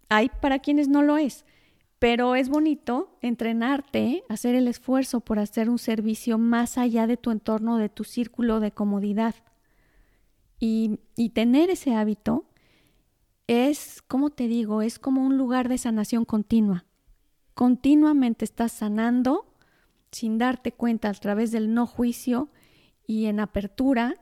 Hay 0.09 0.29
para 0.41 0.59
quienes 0.59 0.87
no 0.87 1.01
lo 1.01 1.17
es, 1.17 1.43
pero 1.99 2.35
es 2.35 2.49
bonito 2.49 3.17
entrenarte, 3.21 4.23
hacer 4.29 4.55
el 4.55 4.67
esfuerzo 4.67 5.19
por 5.19 5.39
hacer 5.39 5.69
un 5.69 5.79
servicio 5.79 6.37
más 6.37 6.77
allá 6.77 7.07
de 7.07 7.17
tu 7.17 7.31
entorno, 7.31 7.77
de 7.77 7.89
tu 7.89 8.03
círculo 8.03 8.59
de 8.59 8.71
comodidad. 8.71 9.35
Y, 10.59 10.99
tener 11.33 11.69
ese 11.69 11.95
hábito 11.95 12.45
es, 13.47 14.01
como 14.07 14.29
te 14.29 14.47
digo, 14.47 14.81
es 14.81 14.99
como 14.99 15.25
un 15.25 15.37
lugar 15.37 15.69
de 15.69 15.77
sanación 15.77 16.25
continua. 16.25 16.85
Continuamente 17.53 18.45
estás 18.45 18.71
sanando 18.71 19.45
sin 20.11 20.37
darte 20.37 20.71
cuenta 20.71 21.09
a 21.09 21.13
través 21.13 21.51
del 21.51 21.73
no 21.73 21.87
juicio 21.87 22.49
y 23.05 23.25
en 23.25 23.39
apertura. 23.39 24.15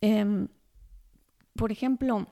Em, 0.00 0.48
por 1.54 1.72
ejemplo, 1.72 2.28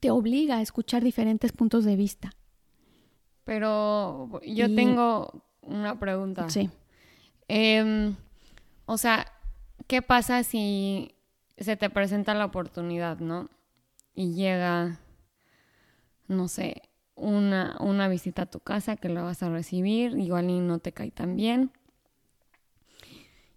te 0.00 0.10
obliga 0.10 0.56
a 0.56 0.62
escuchar 0.62 1.02
diferentes 1.02 1.52
puntos 1.52 1.84
de 1.84 1.96
vista. 1.96 2.32
Pero 3.46 4.40
yo 4.42 4.74
tengo 4.74 5.44
una 5.62 6.00
pregunta. 6.00 6.50
Sí. 6.50 6.68
Em, 7.46 8.16
o 8.86 8.98
sea, 8.98 9.24
¿qué 9.86 10.02
pasa 10.02 10.42
si 10.42 11.14
se 11.56 11.76
te 11.76 11.88
presenta 11.88 12.34
la 12.34 12.44
oportunidad, 12.44 13.20
¿no? 13.20 13.48
Y 14.16 14.34
llega, 14.34 14.98
no 16.26 16.48
sé, 16.48 16.82
una, 17.14 17.76
una 17.78 18.08
visita 18.08 18.42
a 18.42 18.50
tu 18.50 18.58
casa 18.58 18.96
que 18.96 19.08
la 19.08 19.22
vas 19.22 19.44
a 19.44 19.48
recibir, 19.48 20.18
igual 20.18 20.50
y 20.50 20.58
no 20.58 20.80
te 20.80 20.90
cae 20.90 21.12
tan 21.12 21.36
bien. 21.36 21.70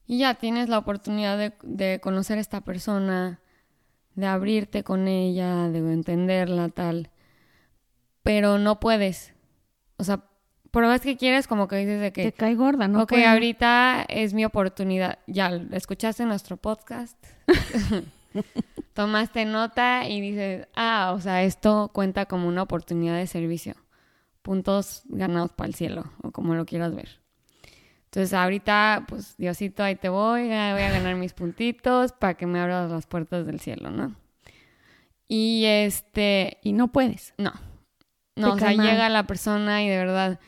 Y 0.05 0.19
ya 0.19 0.35
tienes 0.35 0.69
la 0.69 0.77
oportunidad 0.77 1.35
de, 1.35 1.53
de 1.63 1.99
conocer 1.99 2.37
a 2.37 2.41
esta 2.41 2.61
persona, 2.61 3.41
de 4.13 4.27
abrirte 4.27 4.83
con 4.83 5.07
ella, 5.07 5.67
de 5.69 5.79
entenderla, 5.79 6.69
tal. 6.69 7.09
Pero 8.21 8.59
no 8.59 8.79
puedes. 8.79 9.33
O 9.99 10.03
sea, 10.03 10.23
por 10.71 10.85
más 10.85 11.01
que 11.01 11.17
quieres, 11.17 11.45
como 11.45 11.67
que 11.67 11.75
dices 11.75 11.99
de 11.99 12.13
que... 12.13 12.23
Te 12.23 12.31
cae 12.31 12.55
gorda, 12.55 12.87
¿no? 12.87 13.03
Ok, 13.03 13.13
ahorita 13.13 14.05
es 14.07 14.33
mi 14.33 14.45
oportunidad. 14.45 15.19
Ya, 15.27 15.49
escuchaste 15.71 16.25
nuestro 16.25 16.57
podcast. 16.57 17.17
Tomaste 18.93 19.45
nota 19.45 20.07
y 20.07 20.21
dices, 20.21 20.67
ah, 20.75 21.11
o 21.15 21.19
sea, 21.19 21.43
esto 21.43 21.91
cuenta 21.93 22.25
como 22.27 22.47
una 22.47 22.63
oportunidad 22.63 23.17
de 23.17 23.27
servicio. 23.27 23.75
Puntos 24.41 25.03
ganados 25.05 25.51
para 25.51 25.67
el 25.67 25.75
cielo, 25.75 26.05
o 26.23 26.31
como 26.31 26.55
lo 26.55 26.65
quieras 26.65 26.95
ver. 26.95 27.19
Entonces, 28.05 28.33
ahorita, 28.33 29.05
pues, 29.07 29.35
Diosito, 29.37 29.83
ahí 29.83 29.95
te 29.95 30.09
voy, 30.09 30.43
voy 30.43 30.53
a 30.53 30.91
ganar 30.91 31.15
mis 31.15 31.33
puntitos 31.33 32.13
para 32.13 32.35
que 32.35 32.47
me 32.47 32.59
abras 32.59 32.89
las 32.89 33.05
puertas 33.05 33.45
del 33.45 33.59
cielo, 33.59 33.91
¿no? 33.91 34.15
Y 35.27 35.65
este... 35.65 36.57
Y 36.63 36.73
no 36.73 36.87
puedes. 36.87 37.33
No. 37.37 37.53
No, 38.39 38.53
o 38.53 38.59
sea, 38.59 38.71
llega 38.71 39.09
la 39.09 39.27
persona 39.27 39.83
y 39.83 39.89
de 39.89 39.97
verdad 39.97 40.39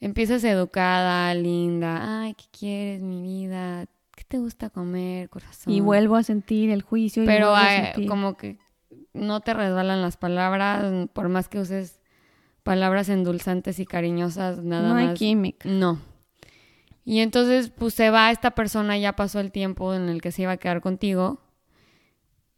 Empiezas 0.00 0.44
educada, 0.44 1.32
linda. 1.34 2.20
Ay, 2.22 2.34
¿qué 2.34 2.44
quieres, 2.56 3.02
mi 3.02 3.22
vida? 3.22 3.86
¿Qué 4.14 4.24
te 4.24 4.38
gusta 4.38 4.68
comer, 4.68 5.30
corazón? 5.30 5.72
Y 5.72 5.80
vuelvo 5.80 6.16
a 6.16 6.22
sentir 6.22 6.70
el 6.70 6.82
juicio. 6.82 7.22
Y 7.22 7.26
Pero 7.26 7.54
como 8.06 8.36
que 8.36 8.58
no 9.14 9.40
te 9.40 9.54
resbalan 9.54 10.02
las 10.02 10.18
palabras, 10.18 11.08
por 11.12 11.28
más 11.28 11.48
que 11.48 11.60
uses 11.60 12.00
palabras 12.62 13.08
endulzantes 13.08 13.78
y 13.78 13.86
cariñosas, 13.86 14.62
nada 14.62 14.92
más. 14.92 15.02
No 15.02 15.10
hay 15.10 15.14
química. 15.14 15.68
No. 15.68 15.98
Y 17.04 17.20
entonces, 17.20 17.70
pues 17.70 17.94
se 17.94 18.10
va 18.10 18.30
esta 18.30 18.50
persona, 18.50 18.98
ya 18.98 19.14
pasó 19.14 19.40
el 19.40 19.50
tiempo 19.50 19.94
en 19.94 20.08
el 20.08 20.20
que 20.20 20.32
se 20.32 20.42
iba 20.42 20.52
a 20.52 20.56
quedar 20.56 20.82
contigo. 20.82 21.40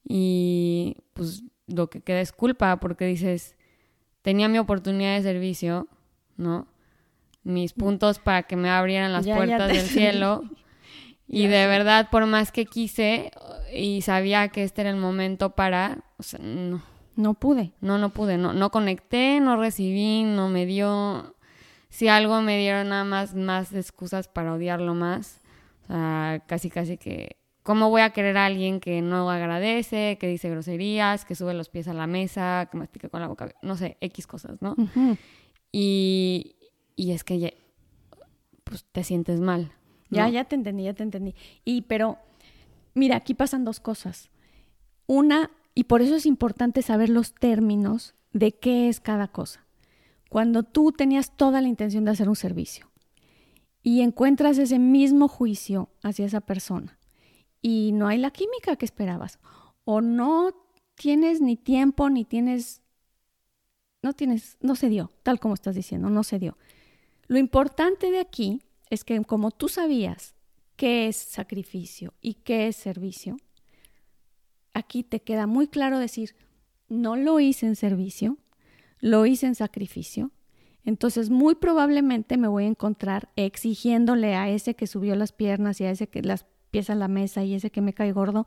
Y 0.02 0.96
pues 1.12 1.44
lo 1.66 1.88
que 1.88 2.00
queda 2.00 2.20
es 2.20 2.32
culpa, 2.32 2.80
porque 2.80 3.04
dices, 3.04 3.57
tenía 4.28 4.46
mi 4.46 4.58
oportunidad 4.58 5.16
de 5.16 5.22
servicio, 5.22 5.88
¿no? 6.36 6.66
mis 7.44 7.72
puntos 7.72 8.18
para 8.18 8.42
que 8.42 8.56
me 8.56 8.68
abrieran 8.68 9.10
las 9.10 9.26
puertas 9.26 9.68
del 9.68 9.86
cielo. 9.86 10.42
Y 11.30 11.46
de 11.46 11.66
verdad, 11.66 12.08
por 12.10 12.24
más 12.24 12.52
que 12.52 12.64
quise 12.64 13.30
y 13.70 14.00
sabía 14.00 14.48
que 14.48 14.62
este 14.62 14.80
era 14.80 14.88
el 14.88 14.96
momento 14.96 15.50
para, 15.50 15.98
o 16.16 16.22
sea, 16.22 16.40
no. 16.42 16.82
No 17.16 17.34
pude. 17.34 17.72
No, 17.82 17.98
no 17.98 18.08
pude, 18.14 18.38
no, 18.38 18.54
no 18.54 18.70
conecté, 18.70 19.38
no 19.38 19.58
recibí, 19.58 20.22
no 20.22 20.48
me 20.48 20.64
dio. 20.64 21.34
Si 21.90 22.08
algo 22.08 22.40
me 22.40 22.56
dieron 22.56 22.88
nada 22.88 23.04
más, 23.04 23.34
más 23.34 23.74
excusas 23.74 24.26
para 24.26 24.54
odiarlo 24.54 24.94
más. 24.94 25.42
O 25.84 25.86
sea, 25.88 26.42
casi, 26.46 26.70
casi 26.70 26.96
que. 26.96 27.36
¿Cómo 27.68 27.90
voy 27.90 28.00
a 28.00 28.14
querer 28.14 28.38
a 28.38 28.46
alguien 28.46 28.80
que 28.80 29.02
no 29.02 29.30
agradece, 29.30 30.16
que 30.18 30.26
dice 30.26 30.48
groserías, 30.48 31.26
que 31.26 31.34
sube 31.34 31.52
los 31.52 31.68
pies 31.68 31.86
a 31.86 31.92
la 31.92 32.06
mesa, 32.06 32.66
que 32.72 32.78
mastica 32.78 33.10
con 33.10 33.20
la 33.20 33.26
boca? 33.26 33.54
No 33.60 33.76
sé, 33.76 33.98
X 34.00 34.26
cosas, 34.26 34.62
¿no? 34.62 34.74
Y, 35.70 36.56
y 36.96 37.10
es 37.10 37.24
que 37.24 37.38
ya, 37.38 37.50
pues 38.64 38.86
te 38.90 39.04
sientes 39.04 39.40
mal. 39.40 39.70
Ya, 40.08 40.30
ya 40.30 40.44
te 40.44 40.54
entendí, 40.54 40.84
ya 40.84 40.94
te 40.94 41.02
entendí. 41.02 41.34
Y 41.62 41.82
pero, 41.82 42.16
mira, 42.94 43.16
aquí 43.16 43.34
pasan 43.34 43.66
dos 43.66 43.80
cosas. 43.80 44.30
Una, 45.06 45.50
y 45.74 45.84
por 45.84 46.00
eso 46.00 46.16
es 46.16 46.24
importante 46.24 46.80
saber 46.80 47.10
los 47.10 47.34
términos 47.34 48.14
de 48.32 48.52
qué 48.52 48.88
es 48.88 48.98
cada 48.98 49.28
cosa. 49.28 49.66
cuando 50.30 50.62
tú 50.62 50.92
tenías 50.92 51.36
toda 51.36 51.60
la 51.60 51.68
intención 51.68 52.06
de 52.06 52.12
hacer 52.12 52.30
un 52.30 52.36
servicio 52.36 52.90
y 53.82 54.00
encuentras 54.00 54.56
ese 54.56 54.78
mismo 54.78 55.28
juicio 55.28 55.90
hacia 56.02 56.24
esa 56.24 56.40
persona 56.40 56.97
y 57.60 57.92
no 57.92 58.08
hay 58.08 58.18
la 58.18 58.30
química 58.30 58.76
que 58.76 58.84
esperabas 58.84 59.38
o 59.84 60.00
no 60.00 60.52
tienes 60.94 61.40
ni 61.40 61.56
tiempo 61.56 62.10
ni 62.10 62.24
tienes 62.24 62.82
no 64.02 64.12
tienes 64.12 64.56
no 64.60 64.76
se 64.76 64.88
dio, 64.88 65.10
tal 65.22 65.40
como 65.40 65.54
estás 65.54 65.74
diciendo, 65.74 66.08
no 66.08 66.22
se 66.22 66.38
dio. 66.38 66.56
Lo 67.26 67.38
importante 67.38 68.10
de 68.10 68.20
aquí 68.20 68.62
es 68.90 69.04
que 69.04 69.22
como 69.24 69.50
tú 69.50 69.68
sabías 69.68 70.34
qué 70.76 71.08
es 71.08 71.16
sacrificio 71.16 72.14
y 72.20 72.34
qué 72.34 72.68
es 72.68 72.76
servicio, 72.76 73.36
aquí 74.72 75.02
te 75.02 75.20
queda 75.20 75.46
muy 75.46 75.66
claro 75.66 75.98
decir, 75.98 76.36
no 76.88 77.16
lo 77.16 77.40
hice 77.40 77.66
en 77.66 77.76
servicio, 77.76 78.38
lo 79.00 79.26
hice 79.26 79.46
en 79.46 79.54
sacrificio. 79.54 80.30
Entonces, 80.84 81.28
muy 81.28 81.54
probablemente 81.54 82.38
me 82.38 82.48
voy 82.48 82.64
a 82.64 82.68
encontrar 82.68 83.28
exigiéndole 83.36 84.34
a 84.34 84.48
ese 84.48 84.74
que 84.74 84.86
subió 84.86 85.16
las 85.16 85.32
piernas 85.32 85.80
y 85.80 85.84
a 85.84 85.90
ese 85.90 86.08
que 86.08 86.22
las 86.22 86.46
pies 86.70 86.90
a 86.90 86.94
la 86.94 87.08
mesa 87.08 87.44
y 87.44 87.54
ese 87.54 87.70
que 87.70 87.80
me 87.80 87.92
cae 87.92 88.12
gordo, 88.12 88.46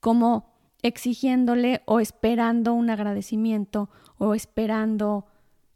como 0.00 0.54
exigiéndole 0.82 1.82
o 1.86 1.98
esperando 1.98 2.74
un 2.74 2.90
agradecimiento 2.90 3.88
o 4.18 4.34
esperando 4.34 5.26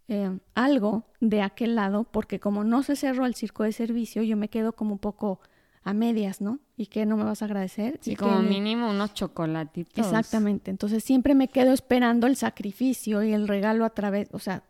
eh, 0.09 0.38
algo 0.55 1.05
de 1.21 1.43
aquel 1.43 1.75
lado, 1.75 2.05
porque 2.05 2.41
como 2.41 2.64
no 2.64 2.83
se 2.83 2.97
cerró 2.97 3.27
el 3.27 3.35
circo 3.35 3.64
de 3.64 3.73
servicio, 3.73 4.23
yo 4.23 4.37
me 4.37 4.49
quedo 4.49 4.73
como 4.73 4.93
un 4.93 4.99
poco 4.99 5.41
a 5.83 5.95
medias, 5.95 6.41
¿no? 6.41 6.61
¿Y 6.77 6.87
qué 6.87 7.07
no 7.07 7.17
me 7.17 7.25
vas 7.25 7.41
a 7.41 7.47
agradecer? 7.47 7.99
Sí, 8.03 8.17
como 8.17 8.43
mínimo 8.43 8.91
unos 8.91 9.14
chocolatitos. 9.14 10.05
Exactamente. 10.05 10.71
Entonces 10.71 11.03
siempre 11.03 11.35
me 11.35 11.49
quedo 11.49 11.73
esperando 11.73 12.27
el 12.27 12.37
sacrificio 12.37 13.23
y 13.23 13.33
el 13.33 13.49
regalo 13.49 13.85
a 13.85 13.91
través, 13.91 14.29
o 14.33 14.38
sea, 14.38 14.64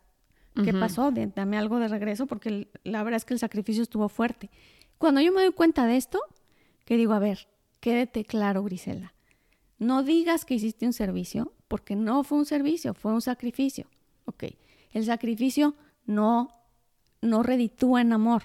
¿qué 0.65 0.73
pasó? 0.73 1.13
Dame 1.13 1.59
algo 1.59 1.79
de 1.79 1.89
regreso 1.89 2.27
porque 2.27 2.69
la 2.85 3.03
verdad 3.03 3.17
es 3.17 3.25
que 3.25 3.35
el 3.35 3.41
sacrificio 3.41 3.83
estuvo 3.83 4.09
fuerte. 4.09 4.51
Cuando 4.99 5.21
yo 5.21 5.33
me 5.33 5.43
doy 5.43 5.53
cuenta 5.53 5.87
de 5.87 5.97
esto, 5.97 6.21
que 6.89 6.97
digo, 6.97 7.13
a 7.13 7.19
ver, 7.19 7.49
quédate 7.81 8.25
claro, 8.25 8.65
Grisela. 8.65 9.13
No 9.79 10.03
digas 10.03 10.47
que 10.47 10.55
hiciste 10.55 10.87
un 10.87 10.95
servicio, 10.95 11.53
porque 11.69 11.97
no 11.97 12.25
fue 12.25 12.39
un 12.39 12.47
servicio, 12.47 12.95
fue 12.95 13.13
un 13.13 13.21
sacrificio. 13.21 13.91
Ok, 14.25 14.45
el 14.93 15.05
sacrificio 15.05 15.75
no, 16.07 16.49
no 17.21 17.43
reditúa 17.43 18.01
en 18.01 18.15
amor, 18.15 18.45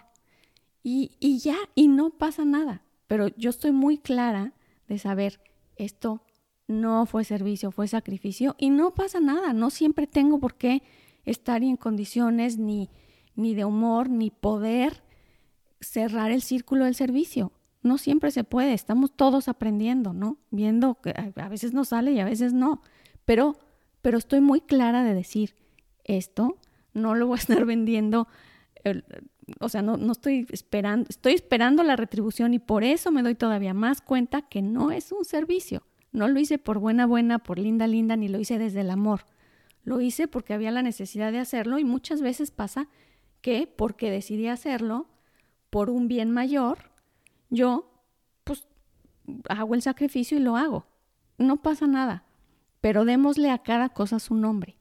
y, 0.84 1.40
ya, 1.40 1.56
y 1.74 1.88
no 1.88 2.10
pasa 2.10 2.44
nada. 2.44 2.84
Pero 3.08 3.30
yo 3.38 3.50
estoy 3.50 3.72
muy 3.72 3.98
clara 3.98 4.52
de 4.90 5.00
saber 5.00 5.40
esto 5.78 6.22
no 6.68 7.06
fue 7.06 7.24
servicio, 7.24 7.72
fue 7.72 7.88
sacrificio 7.88 8.58
y 8.60 8.72
no 8.72 8.94
pasa 8.94 9.22
nada. 9.22 9.54
No 9.54 9.70
siempre 9.70 10.06
tengo 10.06 10.42
por 10.42 10.56
qué 10.56 10.84
estar 11.24 11.64
en 11.64 11.78
condiciones 11.78 12.58
ni, 12.58 12.90
ni 13.36 13.56
de 13.56 13.64
humor 13.64 14.10
ni 14.10 14.32
poder 14.32 15.02
cerrar 15.80 16.30
el 16.32 16.42
círculo 16.42 16.84
del 16.84 16.96
servicio. 16.96 17.54
No 17.84 17.98
siempre 17.98 18.32
se 18.32 18.44
puede, 18.44 18.74
estamos 18.74 19.12
todos 19.16 19.48
aprendiendo, 19.48 20.14
¿no? 20.14 20.38
Viendo 20.50 20.96
que 20.96 21.14
a 21.16 21.50
veces 21.50 21.74
nos 21.74 21.90
sale 21.90 22.12
y 22.14 22.20
a 22.20 22.26
veces 22.26 22.54
no. 22.54 22.82
Pero, 23.26 23.58
pero 24.02 24.18
estoy 24.18 24.42
muy 24.42 24.62
clara 24.62 25.04
de 25.04 25.14
decir, 25.14 25.56
esto 26.04 26.58
no 26.94 27.16
lo 27.16 27.28
voy 27.28 27.38
a 27.38 27.40
estar 27.42 27.66
vendiendo 27.66 28.28
o 29.60 29.70
sea, 29.70 29.82
no, 29.82 29.98
no 29.98 30.12
estoy 30.12 30.48
esperando, 30.52 31.08
estoy 31.10 31.34
esperando 31.34 31.84
la 31.84 31.96
retribución 31.96 32.54
y 32.54 32.60
por 32.60 32.84
eso 32.84 33.12
me 33.12 33.24
doy 33.24 33.36
todavía 33.36 33.74
más 33.74 34.02
cuenta 34.02 34.44
que 34.44 34.62
no 34.62 34.92
es 34.92 35.12
un 35.12 35.26
servicio. 35.26 35.84
No 36.12 36.28
lo 36.28 36.40
hice 36.40 36.58
por 36.58 36.80
buena, 36.80 37.06
buena, 37.06 37.40
por 37.40 37.60
linda, 37.60 37.88
linda, 37.88 38.16
ni 38.16 38.28
lo 38.28 38.40
hice 38.40 38.60
desde 38.60 38.82
el 38.82 38.92
amor. 38.92 39.26
Lo 39.84 40.00
hice 40.00 40.28
porque 40.28 40.54
había 40.54 40.72
la 40.72 40.82
necesidad 40.82 41.32
de 41.32 41.40
hacerlo 41.40 41.80
y 41.80 41.84
muchas 41.84 42.22
veces 42.22 42.52
pasa 42.52 42.88
que 43.42 43.68
porque 43.68 44.12
decidí 44.12 44.48
hacerlo 44.48 45.08
por 45.70 45.90
un 45.90 46.08
bien 46.08 46.32
mayor, 46.32 46.92
yo 47.54 47.86
pues 48.44 48.68
hago 49.48 49.76
el 49.76 49.84
sacrificio 49.84 50.38
y 50.38 50.42
lo 50.42 50.58
hago. 50.58 50.88
No 51.38 51.62
pasa 51.62 51.86
nada, 51.86 52.26
pero 52.82 53.06
démosle 53.06 53.52
a 53.52 53.60
cada 53.60 53.90
cosa 53.90 54.20
su 54.20 54.34
nombre. 54.34 54.78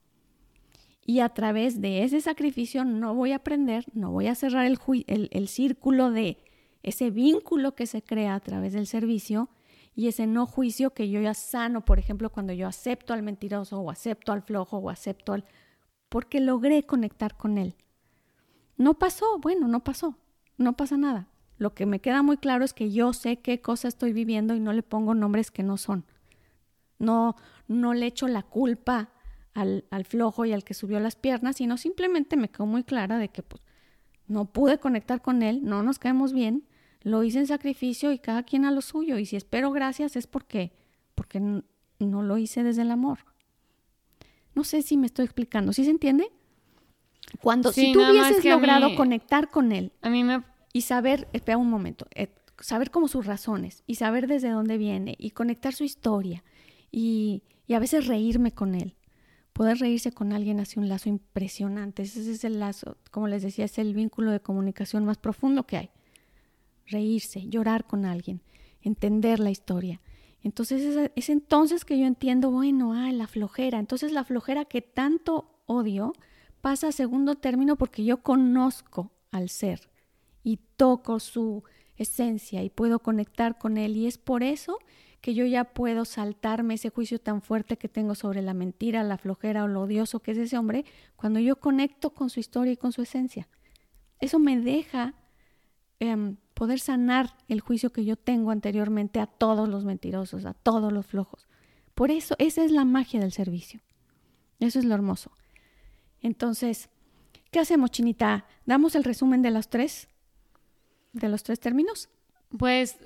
Y 1.05 1.21
a 1.21 1.29
través 1.29 1.81
de 1.83 2.03
ese 2.03 2.21
sacrificio 2.21 2.85
no 2.85 3.15
voy 3.15 3.33
a 3.33 3.37
aprender, 3.37 3.85
no 3.93 4.11
voy 4.11 4.29
a 4.29 4.35
cerrar 4.35 4.65
el, 4.65 4.79
el, 5.07 5.49
círculo 5.49 6.11
de 6.11 6.39
ese 6.83 7.11
vínculo 7.11 7.75
que 7.75 7.87
se 7.87 8.03
crea 8.03 8.35
a 8.35 8.41
través 8.41 8.73
del 8.73 8.87
servicio 8.87 9.51
y 9.95 10.09
ese 10.09 10.27
no 10.27 10.47
juicio 10.47 10.95
que 10.95 11.11
yo 11.11 11.21
ya 11.21 11.35
sano, 11.35 11.85
por 11.85 11.99
ejemplo, 11.99 12.31
cuando 12.31 12.55
yo 12.55 12.67
acepto 12.67 13.13
al 13.13 13.23
mentiroso 13.23 13.81
o 13.81 13.91
acepto 13.91 14.33
al 14.33 14.43
flojo 14.43 14.79
o 14.79 14.89
acepto 14.89 15.35
al... 15.35 15.45
porque 16.09 16.41
logré 16.41 16.85
conectar 16.85 17.37
con 17.37 17.59
él. 17.59 17.75
No 18.79 18.95
pasó, 18.95 19.39
bueno, 19.41 19.69
no 19.69 19.85
pasó, 19.85 20.17
no 20.57 20.75
pasa 20.75 20.97
nada. 20.97 21.29
Lo 21.63 21.75
que 21.75 21.87
me 21.87 22.01
queda 22.01 22.23
muy 22.23 22.39
claro 22.39 22.65
es 22.65 22.75
que 22.75 22.91
yo 22.91 23.13
sé 23.13 23.37
qué 23.37 23.61
cosa 23.61 23.87
estoy 23.87 24.13
viviendo 24.13 24.57
y 24.57 24.61
no 24.61 24.73
le 24.73 24.83
pongo 24.83 25.15
nombres 25.15 25.53
que 25.53 25.63
no 25.63 25.77
son. 25.77 26.05
No, 26.99 27.37
no 27.69 27.95
le 27.95 28.07
echo 28.07 28.27
la 28.27 28.43
culpa 28.43 29.11
al, 29.55 29.85
flojo 30.05 30.45
y 30.45 30.53
al 30.53 30.65
que 30.65 30.75
subió 30.75 30.99
las 30.99 31.15
piernas, 31.15 31.57
sino 31.57 31.77
simplemente 31.77 32.37
me 32.37 32.49
quedó 32.49 32.67
muy 32.67 32.83
clara 32.83 33.17
de 33.17 33.29
que 33.29 33.45
pues, 33.45 33.63
no 34.27 34.47
pude 34.47 34.79
conectar 34.79 35.23
con 35.23 35.45
él, 35.45 35.61
no 35.63 35.85
nos 35.85 36.01
caemos 36.01 36.33
bien, 36.33 36.67
lo 37.03 37.23
hice 37.23 37.39
en 37.39 37.47
sacrificio 37.47 38.11
y 38.11 38.19
cada 38.19 38.43
quien 38.43 38.65
a 38.65 38.73
lo 38.73 38.81
suyo. 38.81 39.17
Y 39.19 39.27
si 39.27 39.37
espero 39.37 39.71
gracias 39.71 40.17
es 40.17 40.27
porque, 40.27 40.73
porque 41.15 41.39
no 41.39 42.23
lo 42.23 42.39
hice 42.39 42.65
desde 42.65 42.83
el 42.83 42.91
amor. 42.91 43.21
No 44.57 44.65
sé 44.65 44.83
si 44.83 44.97
me 44.97 45.07
estoy 45.07 45.27
explicando. 45.27 45.73
¿Sí 45.73 45.85
se 45.85 45.91
entiende? 45.91 46.29
Cuando 47.41 47.71
si 47.71 47.93
tú 47.93 48.01
hubieses 48.01 48.45
logrado 48.45 48.97
conectar 48.97 49.49
con 49.49 49.71
él 49.71 49.93
a 50.03 50.11
mí 50.11 50.25
me... 50.25 50.43
y 50.73 50.83
saber, 50.83 51.29
espera 51.33 51.59
un 51.59 51.71
momento, 51.71 52.07
eh, 52.15 52.29
saber 52.59 52.91
como 52.91 53.09
sus 53.09 53.27
razones 53.27 53.83
y 53.87 53.97
saber 53.97 54.27
desde 54.27 54.51
dónde 54.51 54.79
viene 54.79 55.17
y 55.19 55.31
conectar 55.31 55.75
su 55.75 55.85
historia 55.85 56.45
y, 56.91 57.43
y 57.67 57.75
a 57.75 57.79
veces 57.79 58.07
reírme 58.07 58.53
con 58.53 58.75
él 58.75 58.97
Poder 59.53 59.79
reírse 59.79 60.13
con 60.13 60.33
alguien 60.33 60.61
hace 60.61 60.81
un 60.81 60.89
lazo 60.89 61.11
impresionante. 61.11 62.03
Ese 62.03 62.31
es 62.31 62.45
el 62.45 62.59
lazo, 62.59 62.97
como 63.11 63.29
les 63.29 63.43
decía, 63.43 63.67
es 63.67 63.79
el 63.79 63.95
vínculo 63.95 64.31
de 64.31 64.41
comunicación 64.41 65.05
más 65.05 65.19
profundo 65.19 65.67
que 65.67 65.77
hay. 65.77 65.91
Reírse, 66.87 67.47
llorar 67.49 67.87
con 67.87 68.07
alguien, 68.07 68.41
entender 68.81 69.41
la 69.41 69.51
historia. 69.51 70.01
Entonces 70.43 71.11
es, 71.15 71.29
entonces 71.29 71.85
que 71.85 71.99
yo 71.99 72.07
entiendo, 72.07 72.51
bueno, 72.51 72.95
ah, 72.95 73.13
la 73.13 73.27
flojera. 73.27 73.79
Entonces 73.79 74.11
la 74.13 74.25
flojera 74.25 74.65
que 74.65 74.81
tanto 74.81 75.61
odio 75.67 76.15
pasa 76.63 76.89
a 76.89 76.93
segundo 76.93 77.35
término 77.35 77.77
porque 77.77 78.05
yo 78.05 78.23
conozco 78.23 79.13
al 79.31 79.51
ser 79.51 79.91
y 80.43 80.59
toco 80.77 81.21
su 81.21 81.65
esencia 81.97 82.63
y 82.63 82.71
puedo 82.71 82.99
conectar 82.99 83.59
con 83.59 83.79
él. 83.79 83.97
Y 83.97 84.07
es 84.07 84.19
por 84.19 84.43
eso 84.43 84.79
que 85.21 85.35
yo 85.35 85.47
ya 85.47 85.65
puedo 85.65 86.05
saltarme 86.05 86.75
ese 86.75 86.91
juicio 86.91 87.21
tan 87.21 87.43
fuerte 87.43 87.79
que 87.79 87.89
tengo 87.89 88.15
sobre 88.15 88.43
la 88.43 88.55
mentira, 88.55 89.05
la 89.05 89.19
flojera 89.19 89.65
o 89.65 89.69
lo 89.69 89.83
odioso 89.83 90.21
que 90.21 90.33
es 90.33 90.39
ese 90.39 90.59
hombre, 90.59 90.85
cuando 91.17 91.39
yo 91.39 91.57
conecto 91.57 92.11
con 92.11 92.29
su 92.29 92.41
historia 92.41 92.73
y 92.73 92.77
con 92.77 92.93
su 92.93 93.03
esencia. 93.03 93.49
Eso 94.19 94.41
me 94.41 94.61
deja 94.61 95.15
em, 96.01 96.37
poder 96.55 96.81
sanar 96.81 97.37
el 97.49 97.61
juicio 97.61 97.93
que 97.93 98.05
yo 98.05 98.17
tengo 98.17 98.51
anteriormente 98.51 99.21
a 99.21 99.27
todos 99.27 99.69
los 99.69 99.85
mentirosos, 99.85 100.45
a 100.45 100.55
todos 100.55 100.93
los 100.93 101.07
flojos. 101.07 101.47
Por 101.95 102.11
eso, 102.11 102.35
esa 102.39 102.65
es 102.65 102.73
la 102.73 102.85
magia 102.85 103.21
del 103.21 103.33
servicio. 103.33 103.81
Eso 104.59 104.81
es 104.81 104.85
lo 104.85 104.95
hermoso. 104.95 105.31
Entonces, 106.21 106.89
¿qué 107.51 107.61
hacemos, 107.61 107.91
Chinita? 107.91 108.47
¿Damos 108.67 108.95
el 108.97 109.05
resumen 109.05 109.43
de 109.43 109.51
los 109.51 109.69
tres? 109.69 110.09
¿De 111.13 111.29
los 111.29 111.43
tres 111.43 111.61
términos? 111.61 112.09
Pues 112.59 112.99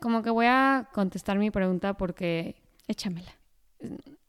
como 0.00 0.22
que 0.22 0.30
voy 0.30 0.46
a 0.48 0.88
contestar 0.92 1.38
mi 1.38 1.50
pregunta 1.50 1.94
porque... 1.94 2.56
Échamela. 2.88 3.32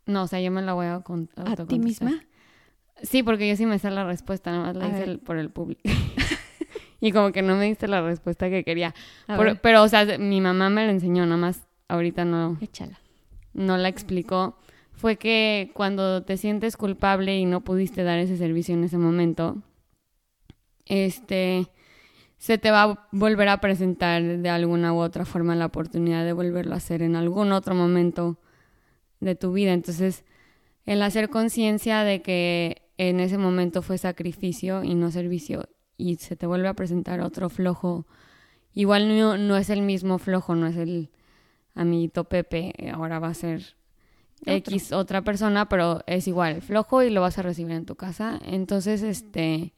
No, 0.06 0.24
o 0.24 0.28
sea, 0.28 0.42
yo 0.42 0.52
me 0.52 0.62
la 0.62 0.74
voy 0.74 0.88
a 0.88 1.00
contar. 1.00 1.62
¿A 1.62 1.66
ti 1.66 1.80
misma? 1.80 2.24
Sí, 3.02 3.24
porque 3.24 3.48
yo 3.48 3.56
sí 3.56 3.66
me 3.66 3.80
sé 3.80 3.90
la 3.92 4.06
respuesta, 4.06 4.52
nada 4.52 4.66
más 4.66 4.76
la 4.76 4.88
hice 4.88 5.18
por 5.18 5.38
el 5.38 5.50
público. 5.50 5.82
y 7.00 7.12
como 7.12 7.32
que 7.32 7.42
no 7.42 7.56
me 7.56 7.66
diste 7.66 7.88
la 7.88 8.02
respuesta 8.02 8.50
que 8.50 8.64
quería. 8.64 8.94
pero, 9.62 9.84
o 9.84 9.88
sea, 9.88 10.18
mi 10.18 10.42
mamá 10.42 10.70
me 10.70 10.86
la 10.86 10.92
enseñó, 10.92 11.26
nada 11.26 11.38
más 11.38 11.68
ahorita 11.88 12.26
no... 12.26 12.58
Échala. 12.62 13.00
No 13.54 13.78
la 13.78 13.88
explicó. 13.88 14.58
Fue 14.92 15.18
que 15.18 15.72
cuando 15.74 16.24
te 16.24 16.38
sientes 16.38 16.78
culpable 16.78 17.38
y 17.38 17.46
no 17.46 17.62
pudiste 17.62 18.04
dar 18.04 18.20
ese 18.20 18.38
servicio 18.38 18.74
en 18.74 18.84
ese 18.84 18.98
momento, 18.98 19.62
este 20.86 21.68
se 22.44 22.58
te 22.58 22.72
va 22.72 22.84
a 22.84 23.08
volver 23.14 23.48
a 23.48 23.62
presentar 23.62 24.22
de 24.22 24.50
alguna 24.50 24.92
u 24.92 24.98
otra 24.98 25.24
forma 25.24 25.56
la 25.56 25.68
oportunidad 25.68 26.26
de 26.26 26.34
volverlo 26.34 26.74
a 26.74 26.78
hacer 26.78 27.02
en 27.02 27.16
algún 27.16 27.54
otro 27.54 27.74
momento 27.74 28.38
de 29.22 29.34
tu 29.36 29.54
vida. 29.54 29.72
Entonces, 29.72 30.26
el 30.86 31.02
hacer 31.04 31.30
conciencia 31.30 32.04
de 32.04 32.22
que 32.22 32.82
en 32.98 33.22
ese 33.22 33.38
momento 33.38 33.82
fue 33.82 33.98
sacrificio 33.98 34.84
y 34.84 34.94
no 34.94 35.10
servicio 35.10 35.70
y 35.96 36.18
se 36.18 36.36
te 36.36 36.46
vuelve 36.46 36.68
a 36.68 36.74
presentar 36.74 37.22
otro 37.22 37.48
flojo, 37.48 38.08
igual 38.74 39.18
no, 39.18 39.38
no 39.38 39.56
es 39.56 39.70
el 39.70 39.82
mismo 39.82 40.18
flojo, 40.18 40.54
no 40.54 40.68
es 40.68 40.76
el 40.76 41.12
amiguito 41.76 42.26
Pepe, 42.26 42.74
ahora 42.94 43.20
va 43.20 43.30
a 43.30 43.34
ser 43.36 43.78
X 44.46 44.92
otra 44.92 45.22
persona, 45.22 45.70
pero 45.70 46.02
es 46.08 46.28
igual, 46.28 46.62
flojo 46.62 47.04
y 47.04 47.10
lo 47.10 47.22
vas 47.22 47.38
a 47.38 47.44
recibir 47.44 47.72
en 47.72 47.86
tu 47.86 47.96
casa. 47.96 48.38
Entonces, 48.44 49.02
este, 49.02 49.72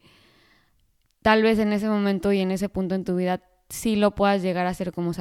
tal 1.25 1.41
vez 1.41 1.57
en 1.57 1.73
ese 1.73 1.89
momento 1.89 2.31
y 2.33 2.39
en 2.41 2.51
ese 2.51 2.69
punto 2.69 2.93
en 2.93 3.03
tu 3.03 3.15
vida 3.15 3.41
sí 3.67 3.95
lo 3.95 4.13
puedas 4.13 4.43
llegar 4.43 4.67
a 4.67 4.69
hacer 4.69 4.91
como 4.91 5.11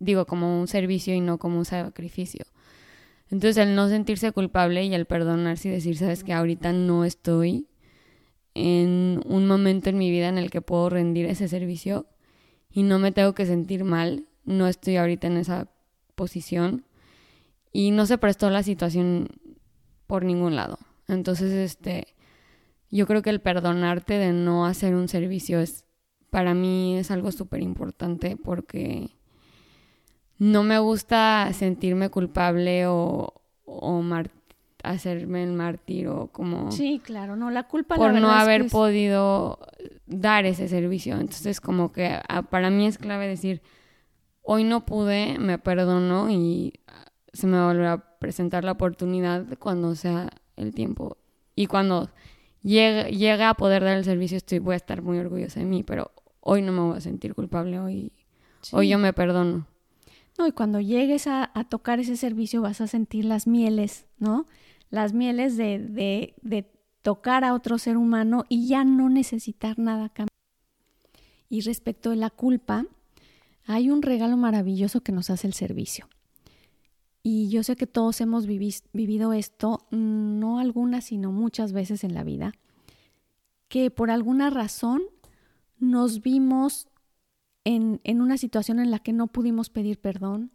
digo, 0.00 0.26
como 0.26 0.60
un 0.60 0.66
servicio 0.66 1.14
y 1.14 1.20
no 1.20 1.38
como 1.38 1.58
un 1.58 1.64
sacrificio. 1.64 2.44
Entonces, 3.30 3.58
el 3.58 3.76
no 3.76 3.88
sentirse 3.88 4.32
culpable 4.32 4.82
y 4.82 4.92
el 4.92 5.06
perdonarse 5.06 5.68
y 5.68 5.70
decir, 5.70 5.96
sabes 5.96 6.24
que 6.24 6.32
ahorita 6.32 6.72
no 6.72 7.04
estoy 7.04 7.68
en 8.54 9.20
un 9.26 9.46
momento 9.46 9.90
en 9.90 9.98
mi 9.98 10.10
vida 10.10 10.28
en 10.28 10.38
el 10.38 10.50
que 10.50 10.60
puedo 10.60 10.90
rendir 10.90 11.26
ese 11.26 11.46
servicio 11.46 12.08
y 12.68 12.82
no 12.82 12.98
me 12.98 13.12
tengo 13.12 13.36
que 13.36 13.46
sentir 13.46 13.84
mal, 13.84 14.26
no 14.44 14.66
estoy 14.66 14.96
ahorita 14.96 15.28
en 15.28 15.36
esa 15.36 15.68
posición 16.16 16.84
y 17.70 17.92
no 17.92 18.06
se 18.06 18.18
prestó 18.18 18.50
la 18.50 18.64
situación 18.64 19.28
por 20.08 20.24
ningún 20.24 20.56
lado. 20.56 20.80
Entonces, 21.06 21.52
este, 21.52 22.08
yo 22.94 23.08
creo 23.08 23.22
que 23.22 23.30
el 23.30 23.40
perdonarte 23.40 24.14
de 24.18 24.32
no 24.32 24.66
hacer 24.66 24.94
un 24.94 25.08
servicio 25.08 25.58
es, 25.58 25.84
para 26.30 26.54
mí 26.54 26.96
es 26.96 27.10
algo 27.10 27.32
súper 27.32 27.60
importante 27.60 28.36
porque 28.36 29.10
no 30.38 30.62
me 30.62 30.78
gusta 30.78 31.50
sentirme 31.52 32.08
culpable 32.08 32.86
o, 32.86 33.34
o 33.64 34.04
hacerme 34.84 35.42
el 35.42 35.54
mártir 35.54 36.06
o 36.06 36.28
como... 36.28 36.70
Sí, 36.70 37.00
claro, 37.02 37.34
no, 37.34 37.50
la 37.50 37.64
culpa... 37.64 37.96
Por 37.96 38.12
no 38.14 38.30
haber 38.30 38.68
podido 38.68 39.58
dar 40.06 40.46
ese 40.46 40.68
servicio. 40.68 41.14
Entonces, 41.14 41.60
como 41.60 41.90
que 41.90 42.20
ah, 42.28 42.42
para 42.42 42.70
mí 42.70 42.86
es 42.86 42.98
clave 42.98 43.26
decir, 43.26 43.60
hoy 44.42 44.62
no 44.62 44.86
pude, 44.86 45.36
me 45.40 45.58
perdono 45.58 46.30
y 46.30 46.74
se 47.32 47.48
me 47.48 47.60
volverá 47.60 47.92
a 47.94 48.18
presentar 48.20 48.62
la 48.62 48.72
oportunidad 48.72 49.46
cuando 49.58 49.96
sea 49.96 50.30
el 50.54 50.72
tiempo. 50.72 51.16
Y 51.56 51.66
cuando 51.66 52.08
llegue, 52.64 53.42
a 53.44 53.54
poder 53.54 53.84
dar 53.84 53.96
el 53.96 54.04
servicio, 54.04 54.36
estoy, 54.36 54.58
voy 54.58 54.74
a 54.74 54.76
estar 54.76 55.02
muy 55.02 55.18
orgullosa 55.18 55.60
de 55.60 55.66
mí, 55.66 55.82
pero 55.82 56.10
hoy 56.40 56.62
no 56.62 56.72
me 56.72 56.80
voy 56.80 56.96
a 56.96 57.00
sentir 57.00 57.34
culpable, 57.34 57.78
hoy, 57.78 58.12
hoy 58.72 58.88
yo 58.88 58.98
me 58.98 59.12
perdono. 59.12 59.66
No, 60.36 60.48
y 60.48 60.52
cuando 60.52 60.80
llegues 60.80 61.26
a, 61.28 61.52
tocar 61.68 62.00
ese 62.00 62.16
servicio 62.16 62.62
vas 62.62 62.80
a 62.80 62.88
sentir 62.88 63.24
las 63.24 63.46
mieles, 63.46 64.06
¿no? 64.18 64.46
Las 64.90 65.12
mieles 65.12 65.56
de, 65.56 65.78
de, 65.78 66.34
de 66.42 66.72
tocar 67.02 67.44
a 67.44 67.54
otro 67.54 67.78
ser 67.78 67.96
humano 67.96 68.44
y 68.48 68.66
ya 68.66 68.84
no 68.84 69.08
necesitar 69.08 69.78
nada 69.78 70.10
Y 71.48 71.60
respecto 71.60 72.10
de 72.10 72.16
la 72.16 72.30
culpa, 72.30 72.86
hay 73.66 73.90
un 73.90 74.02
regalo 74.02 74.36
maravilloso 74.36 75.02
que 75.02 75.12
nos 75.12 75.30
hace 75.30 75.46
el 75.46 75.54
servicio. 75.54 76.08
Y 77.26 77.48
yo 77.48 77.62
sé 77.62 77.74
que 77.74 77.86
todos 77.86 78.20
hemos 78.20 78.46
vivido 78.46 79.32
esto, 79.32 79.86
mm, 79.90 80.38
no 80.38 80.58
algunas, 80.58 81.06
sino 81.06 81.32
muchas 81.32 81.72
veces 81.72 82.04
en 82.04 82.12
la 82.12 82.22
vida, 82.22 82.52
que 83.68 83.90
por 83.90 84.10
alguna 84.10 84.50
razón 84.50 85.00
nos 85.78 86.20
vimos 86.20 86.86
en, 87.64 87.98
una 88.20 88.36
situación 88.36 88.78
en 88.78 88.90
la 88.90 88.98
que 88.98 89.14
no 89.14 89.28
pudimos 89.28 89.70
pedir 89.70 89.98
perdón, 90.02 90.52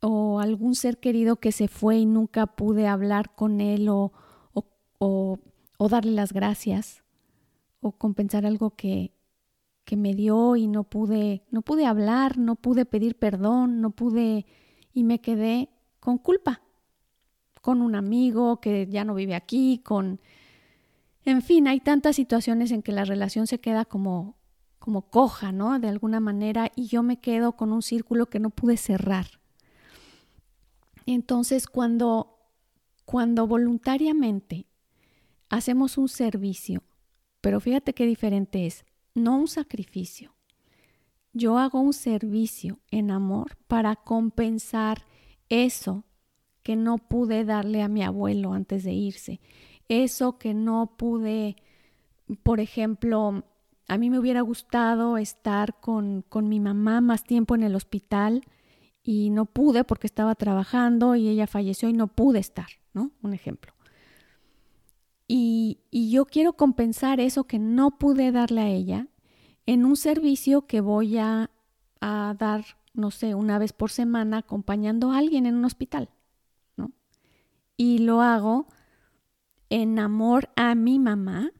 o 0.00 0.38
algún 0.38 0.76
ser 0.76 0.98
querido 0.98 1.40
que 1.40 1.50
se 1.50 1.66
fue 1.66 1.98
y 1.98 2.06
nunca 2.06 2.46
pude 2.46 2.86
hablar 2.86 3.34
con 3.34 3.60
él 3.60 3.88
o, 3.88 4.12
o, 4.52 5.40
o 5.76 5.88
darle 5.88 6.12
las 6.12 6.32
gracias, 6.32 7.02
o 7.80 7.90
compensar 7.90 8.46
algo 8.46 8.70
que, 8.70 9.12
que 9.84 9.96
me 9.96 10.14
dio 10.14 10.54
y 10.54 10.68
no 10.68 10.84
pude, 10.84 11.42
no 11.50 11.62
pude 11.62 11.84
hablar, 11.84 12.38
no 12.38 12.54
pude 12.54 12.84
pedir 12.84 13.16
perdón, 13.16 13.80
no 13.80 13.90
pude 13.90 14.46
y 14.98 15.04
me 15.04 15.20
quedé 15.20 15.68
con 16.00 16.18
culpa, 16.18 16.60
con 17.62 17.82
un 17.82 17.94
amigo 17.94 18.60
que 18.60 18.88
ya 18.90 19.04
no 19.04 19.14
vive 19.14 19.36
aquí, 19.36 19.78
con... 19.84 20.20
En 21.24 21.40
fin, 21.40 21.68
hay 21.68 21.78
tantas 21.78 22.16
situaciones 22.16 22.72
en 22.72 22.82
que 22.82 22.90
la 22.90 23.04
relación 23.04 23.46
se 23.46 23.60
queda 23.60 23.84
como, 23.84 24.36
como 24.80 25.02
coja, 25.02 25.52
¿no? 25.52 25.78
De 25.78 25.86
alguna 25.86 26.18
manera, 26.18 26.72
y 26.74 26.88
yo 26.88 27.04
me 27.04 27.20
quedo 27.20 27.52
con 27.52 27.72
un 27.72 27.82
círculo 27.82 28.26
que 28.26 28.40
no 28.40 28.50
pude 28.50 28.76
cerrar. 28.76 29.26
Entonces, 31.06 31.68
cuando, 31.68 32.40
cuando 33.04 33.46
voluntariamente 33.46 34.66
hacemos 35.48 35.96
un 35.96 36.08
servicio, 36.08 36.82
pero 37.40 37.60
fíjate 37.60 37.94
qué 37.94 38.04
diferente 38.04 38.66
es, 38.66 38.84
no 39.14 39.36
un 39.38 39.46
sacrificio, 39.46 40.34
yo 41.38 41.58
hago 41.58 41.80
un 41.80 41.92
servicio 41.92 42.80
en 42.90 43.10
amor 43.10 43.56
para 43.66 43.96
compensar 43.96 45.06
eso 45.48 46.04
que 46.62 46.76
no 46.76 46.98
pude 46.98 47.44
darle 47.44 47.82
a 47.82 47.88
mi 47.88 48.02
abuelo 48.02 48.52
antes 48.52 48.84
de 48.84 48.92
irse, 48.92 49.40
eso 49.88 50.36
que 50.36 50.52
no 50.52 50.96
pude, 50.98 51.56
por 52.42 52.60
ejemplo, 52.60 53.42
a 53.86 53.96
mí 53.96 54.10
me 54.10 54.18
hubiera 54.18 54.42
gustado 54.42 55.16
estar 55.16 55.80
con, 55.80 56.22
con 56.28 56.48
mi 56.48 56.60
mamá 56.60 57.00
más 57.00 57.24
tiempo 57.24 57.54
en 57.54 57.62
el 57.62 57.74
hospital 57.74 58.42
y 59.02 59.30
no 59.30 59.46
pude 59.46 59.84
porque 59.84 60.06
estaba 60.06 60.34
trabajando 60.34 61.16
y 61.16 61.28
ella 61.28 61.46
falleció 61.46 61.88
y 61.88 61.94
no 61.94 62.08
pude 62.08 62.40
estar, 62.40 62.68
¿no? 62.92 63.12
Un 63.22 63.32
ejemplo. 63.32 63.72
Y, 65.26 65.80
y 65.90 66.10
yo 66.10 66.26
quiero 66.26 66.54
compensar 66.54 67.18
eso 67.20 67.44
que 67.44 67.58
no 67.58 67.98
pude 67.98 68.30
darle 68.32 68.60
a 68.60 68.68
ella 68.68 69.06
en 69.68 69.84
un 69.84 69.98
servicio 69.98 70.66
que 70.66 70.80
voy 70.80 71.18
a, 71.18 71.50
dar, 72.00 72.64
no 72.94 73.10
sé, 73.10 73.34
una 73.34 73.58
vez 73.58 73.74
por 73.74 73.90
semana 73.90 74.38
acompañando 74.38 75.12
a 75.12 75.18
alguien 75.18 75.44
en 75.44 75.56
un 75.56 75.66
hospital, 75.66 76.08
¿no? 76.74 76.92
Y 77.76 77.98
lo 77.98 78.22
hago 78.22 78.66
en 79.68 79.98
amor 79.98 80.48
a 80.56 80.74
mi 80.74 80.98
mamá 80.98 81.52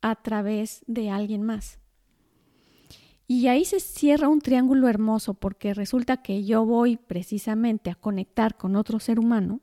a 0.00 0.14
través 0.14 0.82
de 0.86 1.10
alguien 1.10 1.42
más. 1.42 1.78
Y 3.28 3.48
ahí 3.48 3.66
se 3.66 3.80
cierra 3.80 4.28
un 4.28 4.40
triángulo 4.40 4.88
hermoso 4.88 5.34
porque 5.34 5.74
resulta 5.74 6.22
que 6.22 6.42
yo 6.42 6.64
voy 6.64 6.96
precisamente 6.96 7.90
a 7.90 7.96
conectar 7.96 8.56
con 8.56 8.76
otro 8.76 8.98
ser 8.98 9.18
humano 9.18 9.60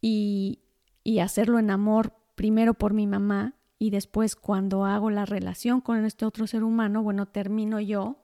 y, 0.00 0.60
y 1.02 1.18
hacerlo 1.18 1.58
en 1.58 1.72
amor 1.72 2.12
primero 2.36 2.74
por 2.74 2.92
mi 2.92 3.08
mamá 3.08 3.56
y 3.78 3.90
después 3.90 4.36
cuando 4.36 4.84
hago 4.84 5.10
la 5.10 5.24
relación 5.24 5.80
con 5.80 6.04
este 6.04 6.24
otro 6.24 6.46
ser 6.46 6.62
humano, 6.62 7.02
bueno, 7.02 7.26
termino 7.26 7.80
yo 7.80 8.20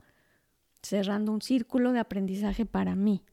cerrando 0.82 1.32
un 1.32 1.42
círculo 1.42 1.92
de 1.92 2.00
aprendizaje 2.00 2.64
para 2.64 2.94
mí. 2.94 3.24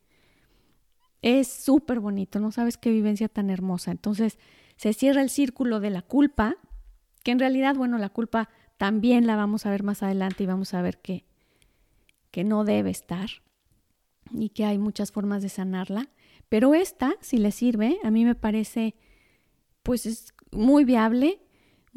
Es 1.21 1.47
súper 1.47 1.99
bonito, 1.99 2.39
no 2.39 2.51
sabes 2.51 2.77
qué 2.77 2.91
vivencia 2.91 3.27
tan 3.29 3.49
hermosa. 3.49 3.91
Entonces 3.91 4.37
se 4.75 4.93
cierra 4.93 5.21
el 5.21 5.29
círculo 5.29 5.79
de 5.79 5.89
la 5.89 6.01
culpa, 6.01 6.57
que 7.23 7.31
en 7.31 7.39
realidad, 7.39 7.75
bueno, 7.75 7.97
la 7.97 8.09
culpa 8.09 8.49
también 8.77 9.25
la 9.25 9.35
vamos 9.35 9.65
a 9.65 9.71
ver 9.71 9.83
más 9.83 10.03
adelante 10.03 10.43
y 10.43 10.47
vamos 10.47 10.73
a 10.73 10.81
ver 10.81 10.99
que, 10.99 11.25
que 12.31 12.43
no 12.43 12.63
debe 12.63 12.91
estar 12.91 13.29
y 14.31 14.49
que 14.49 14.65
hay 14.65 14.77
muchas 14.77 15.11
formas 15.11 15.41
de 15.41 15.49
sanarla. 15.49 16.09
Pero 16.49 16.75
esta, 16.75 17.15
si 17.21 17.37
le 17.37 17.51
sirve, 17.51 17.97
a 18.03 18.11
mí 18.11 18.23
me 18.23 18.35
parece, 18.35 18.95
pues 19.83 20.05
es 20.05 20.33
muy 20.51 20.85
viable 20.85 21.41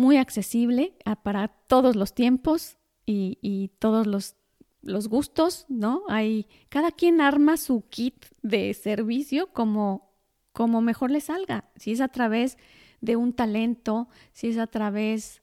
muy 0.00 0.16
accesible 0.16 0.94
para 1.22 1.48
todos 1.48 1.94
los 1.94 2.14
tiempos 2.14 2.78
y, 3.04 3.70
todos 3.80 4.06
los, 4.06 4.36
los, 4.82 5.08
gustos, 5.08 5.66
¿no? 5.68 6.04
Hay, 6.08 6.46
cada 6.68 6.90
quien 6.90 7.20
arma 7.20 7.56
su 7.56 7.88
kit 7.88 8.24
de 8.40 8.72
servicio 8.72 9.52
como, 9.52 10.14
como 10.52 10.80
mejor 10.80 11.10
le 11.10 11.20
salga. 11.20 11.70
Si 11.76 11.92
es 11.92 12.00
a 12.00 12.08
través 12.08 12.56
de 13.00 13.16
un 13.16 13.32
talento, 13.32 14.08
si 14.32 14.48
es 14.48 14.58
a 14.58 14.68
través 14.68 15.42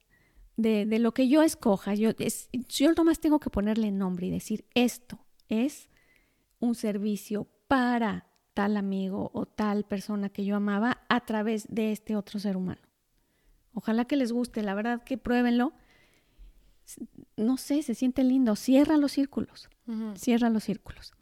de, 0.55 0.85
de 0.85 0.99
lo 0.99 1.13
que 1.13 1.27
yo 1.27 1.43
escoja. 1.43 1.93
Yo, 1.93 2.11
es, 2.17 2.49
yo 2.69 2.91
nomás 2.93 3.19
tengo 3.19 3.39
que 3.39 3.49
ponerle 3.49 3.91
nombre 3.91 4.27
y 4.27 4.31
decir, 4.31 4.65
esto 4.73 5.19
es 5.49 5.89
un 6.59 6.73
servicio 6.73 7.47
para 7.67 8.27
tal 8.53 8.75
amigo 8.77 9.29
o 9.33 9.45
tal 9.45 9.83
persona 9.83 10.29
que 10.29 10.45
yo 10.45 10.55
amaba 10.55 11.03
a 11.09 11.25
través 11.25 11.67
de 11.69 11.91
este 11.91 12.15
otro 12.15 12.39
ser 12.39 12.57
humano. 12.57 12.86
Ojalá 13.77 14.05
que 14.05 14.15
les 14.15 14.31
guste, 14.31 14.63
la 14.63 14.73
verdad 14.73 15.03
que 15.03 15.19
pruébenlo. 15.19 15.71
No 17.35 17.57
sé, 17.57 17.83
se 17.83 17.93
siente 17.93 18.23
lindo. 18.23 18.55
Cierra 18.55 18.97
los 18.97 19.11
círculos. 19.11 19.69
Cierra 20.15 20.49
los 20.49 20.63
círculos. 20.63 21.13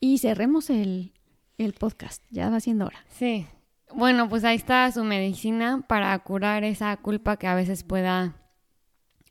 Y 0.00 0.16
cerremos 0.16 0.70
el, 0.70 1.12
el 1.58 1.74
podcast. 1.74 2.24
Ya 2.30 2.48
va 2.48 2.60
siendo 2.60 2.86
hora. 2.86 3.04
Sí. 3.10 3.46
Bueno, 3.94 4.26
pues 4.30 4.44
ahí 4.44 4.56
está 4.56 4.90
su 4.90 5.04
medicina 5.04 5.84
para 5.86 6.18
curar 6.20 6.64
esa 6.64 6.96
culpa 6.96 7.36
que 7.36 7.46
a 7.46 7.54
veces 7.54 7.84
pueda 7.84 8.36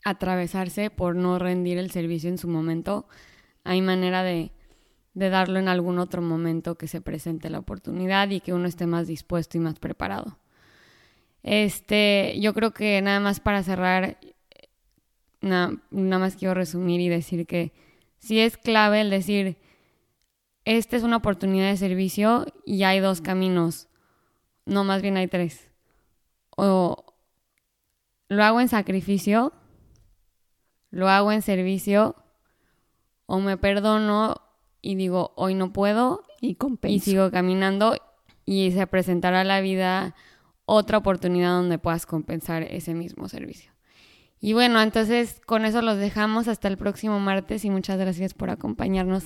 atravesarse 0.05 0.91
por 0.91 1.15
no 1.15 1.39
rendir 1.39 1.79
el 1.79 1.89
servicio 1.89 2.29
en 2.29 2.37
su 2.37 2.47
momento. 2.47 3.07
Hay 3.63 3.81
manera 3.81 4.21
de, 4.21 4.51
de 5.15 5.29
darlo 5.31 5.57
en 5.57 5.67
algún 5.67 5.97
otro 5.97 6.21
momento 6.21 6.77
que 6.77 6.87
se 6.87 7.01
presente 7.01 7.49
la 7.49 7.57
oportunidad 7.57 8.29
y 8.29 8.39
que 8.39 8.53
uno 8.53 8.67
esté 8.67 8.85
más 8.85 9.07
dispuesto 9.07 9.57
y 9.57 9.61
más 9.61 9.79
preparado. 9.79 10.37
Este, 11.49 12.37
yo 12.41 12.53
creo 12.53 12.73
que 12.73 13.01
nada 13.01 13.21
más 13.21 13.39
para 13.39 13.63
cerrar, 13.63 14.17
nada, 15.39 15.71
más 15.91 16.35
quiero 16.35 16.53
resumir 16.53 16.99
y 16.99 17.07
decir 17.07 17.47
que 17.47 17.71
sí 18.17 18.41
es 18.41 18.57
clave 18.57 18.99
el 18.99 19.09
decir, 19.09 19.57
esta 20.65 20.97
es 20.97 21.03
una 21.03 21.15
oportunidad 21.15 21.69
de 21.69 21.77
servicio 21.77 22.47
y 22.65 22.83
hay 22.83 22.99
dos 22.99 23.21
caminos. 23.21 23.87
no, 24.65 24.83
más 24.83 25.01
bien 25.01 25.15
hay 25.15 25.29
tres. 25.29 25.71
O 26.57 27.15
lo 28.27 28.43
hago 28.43 28.59
en 28.59 28.67
sacrificio, 28.67 29.53
lo 30.91 31.07
hago 31.07 31.31
en 31.31 31.41
servicio, 31.41 32.17
o 33.25 33.39
me 33.39 33.55
perdono 33.55 34.41
y 34.81 34.95
digo, 34.95 35.31
hoy 35.37 35.53
no 35.53 35.71
puedo, 35.71 36.25
y, 36.41 36.57
y 36.83 36.99
sigo 36.99 37.31
caminando 37.31 37.95
y 38.43 38.73
se 38.73 38.85
presentará 38.85 39.45
la 39.45 39.61
vida 39.61 40.13
otra 40.67 40.99
oportunidad 40.99 41.51
donde 41.51 41.79
puedas 41.79 42.05
compensar 42.05 42.63
ese 42.63 42.93
mismo 42.93 43.27
servicio. 43.29 43.71
Y 44.39 44.53
bueno, 44.53 44.81
entonces 44.81 45.41
con 45.45 45.65
eso 45.65 45.81
los 45.81 45.97
dejamos 45.97 46.47
hasta 46.47 46.67
el 46.67 46.77
próximo 46.77 47.19
martes 47.19 47.65
y 47.65 47.71
muchas 47.71 47.97
gracias 47.97 48.35
por 48.35 48.51
acompañarnos. 48.51 49.23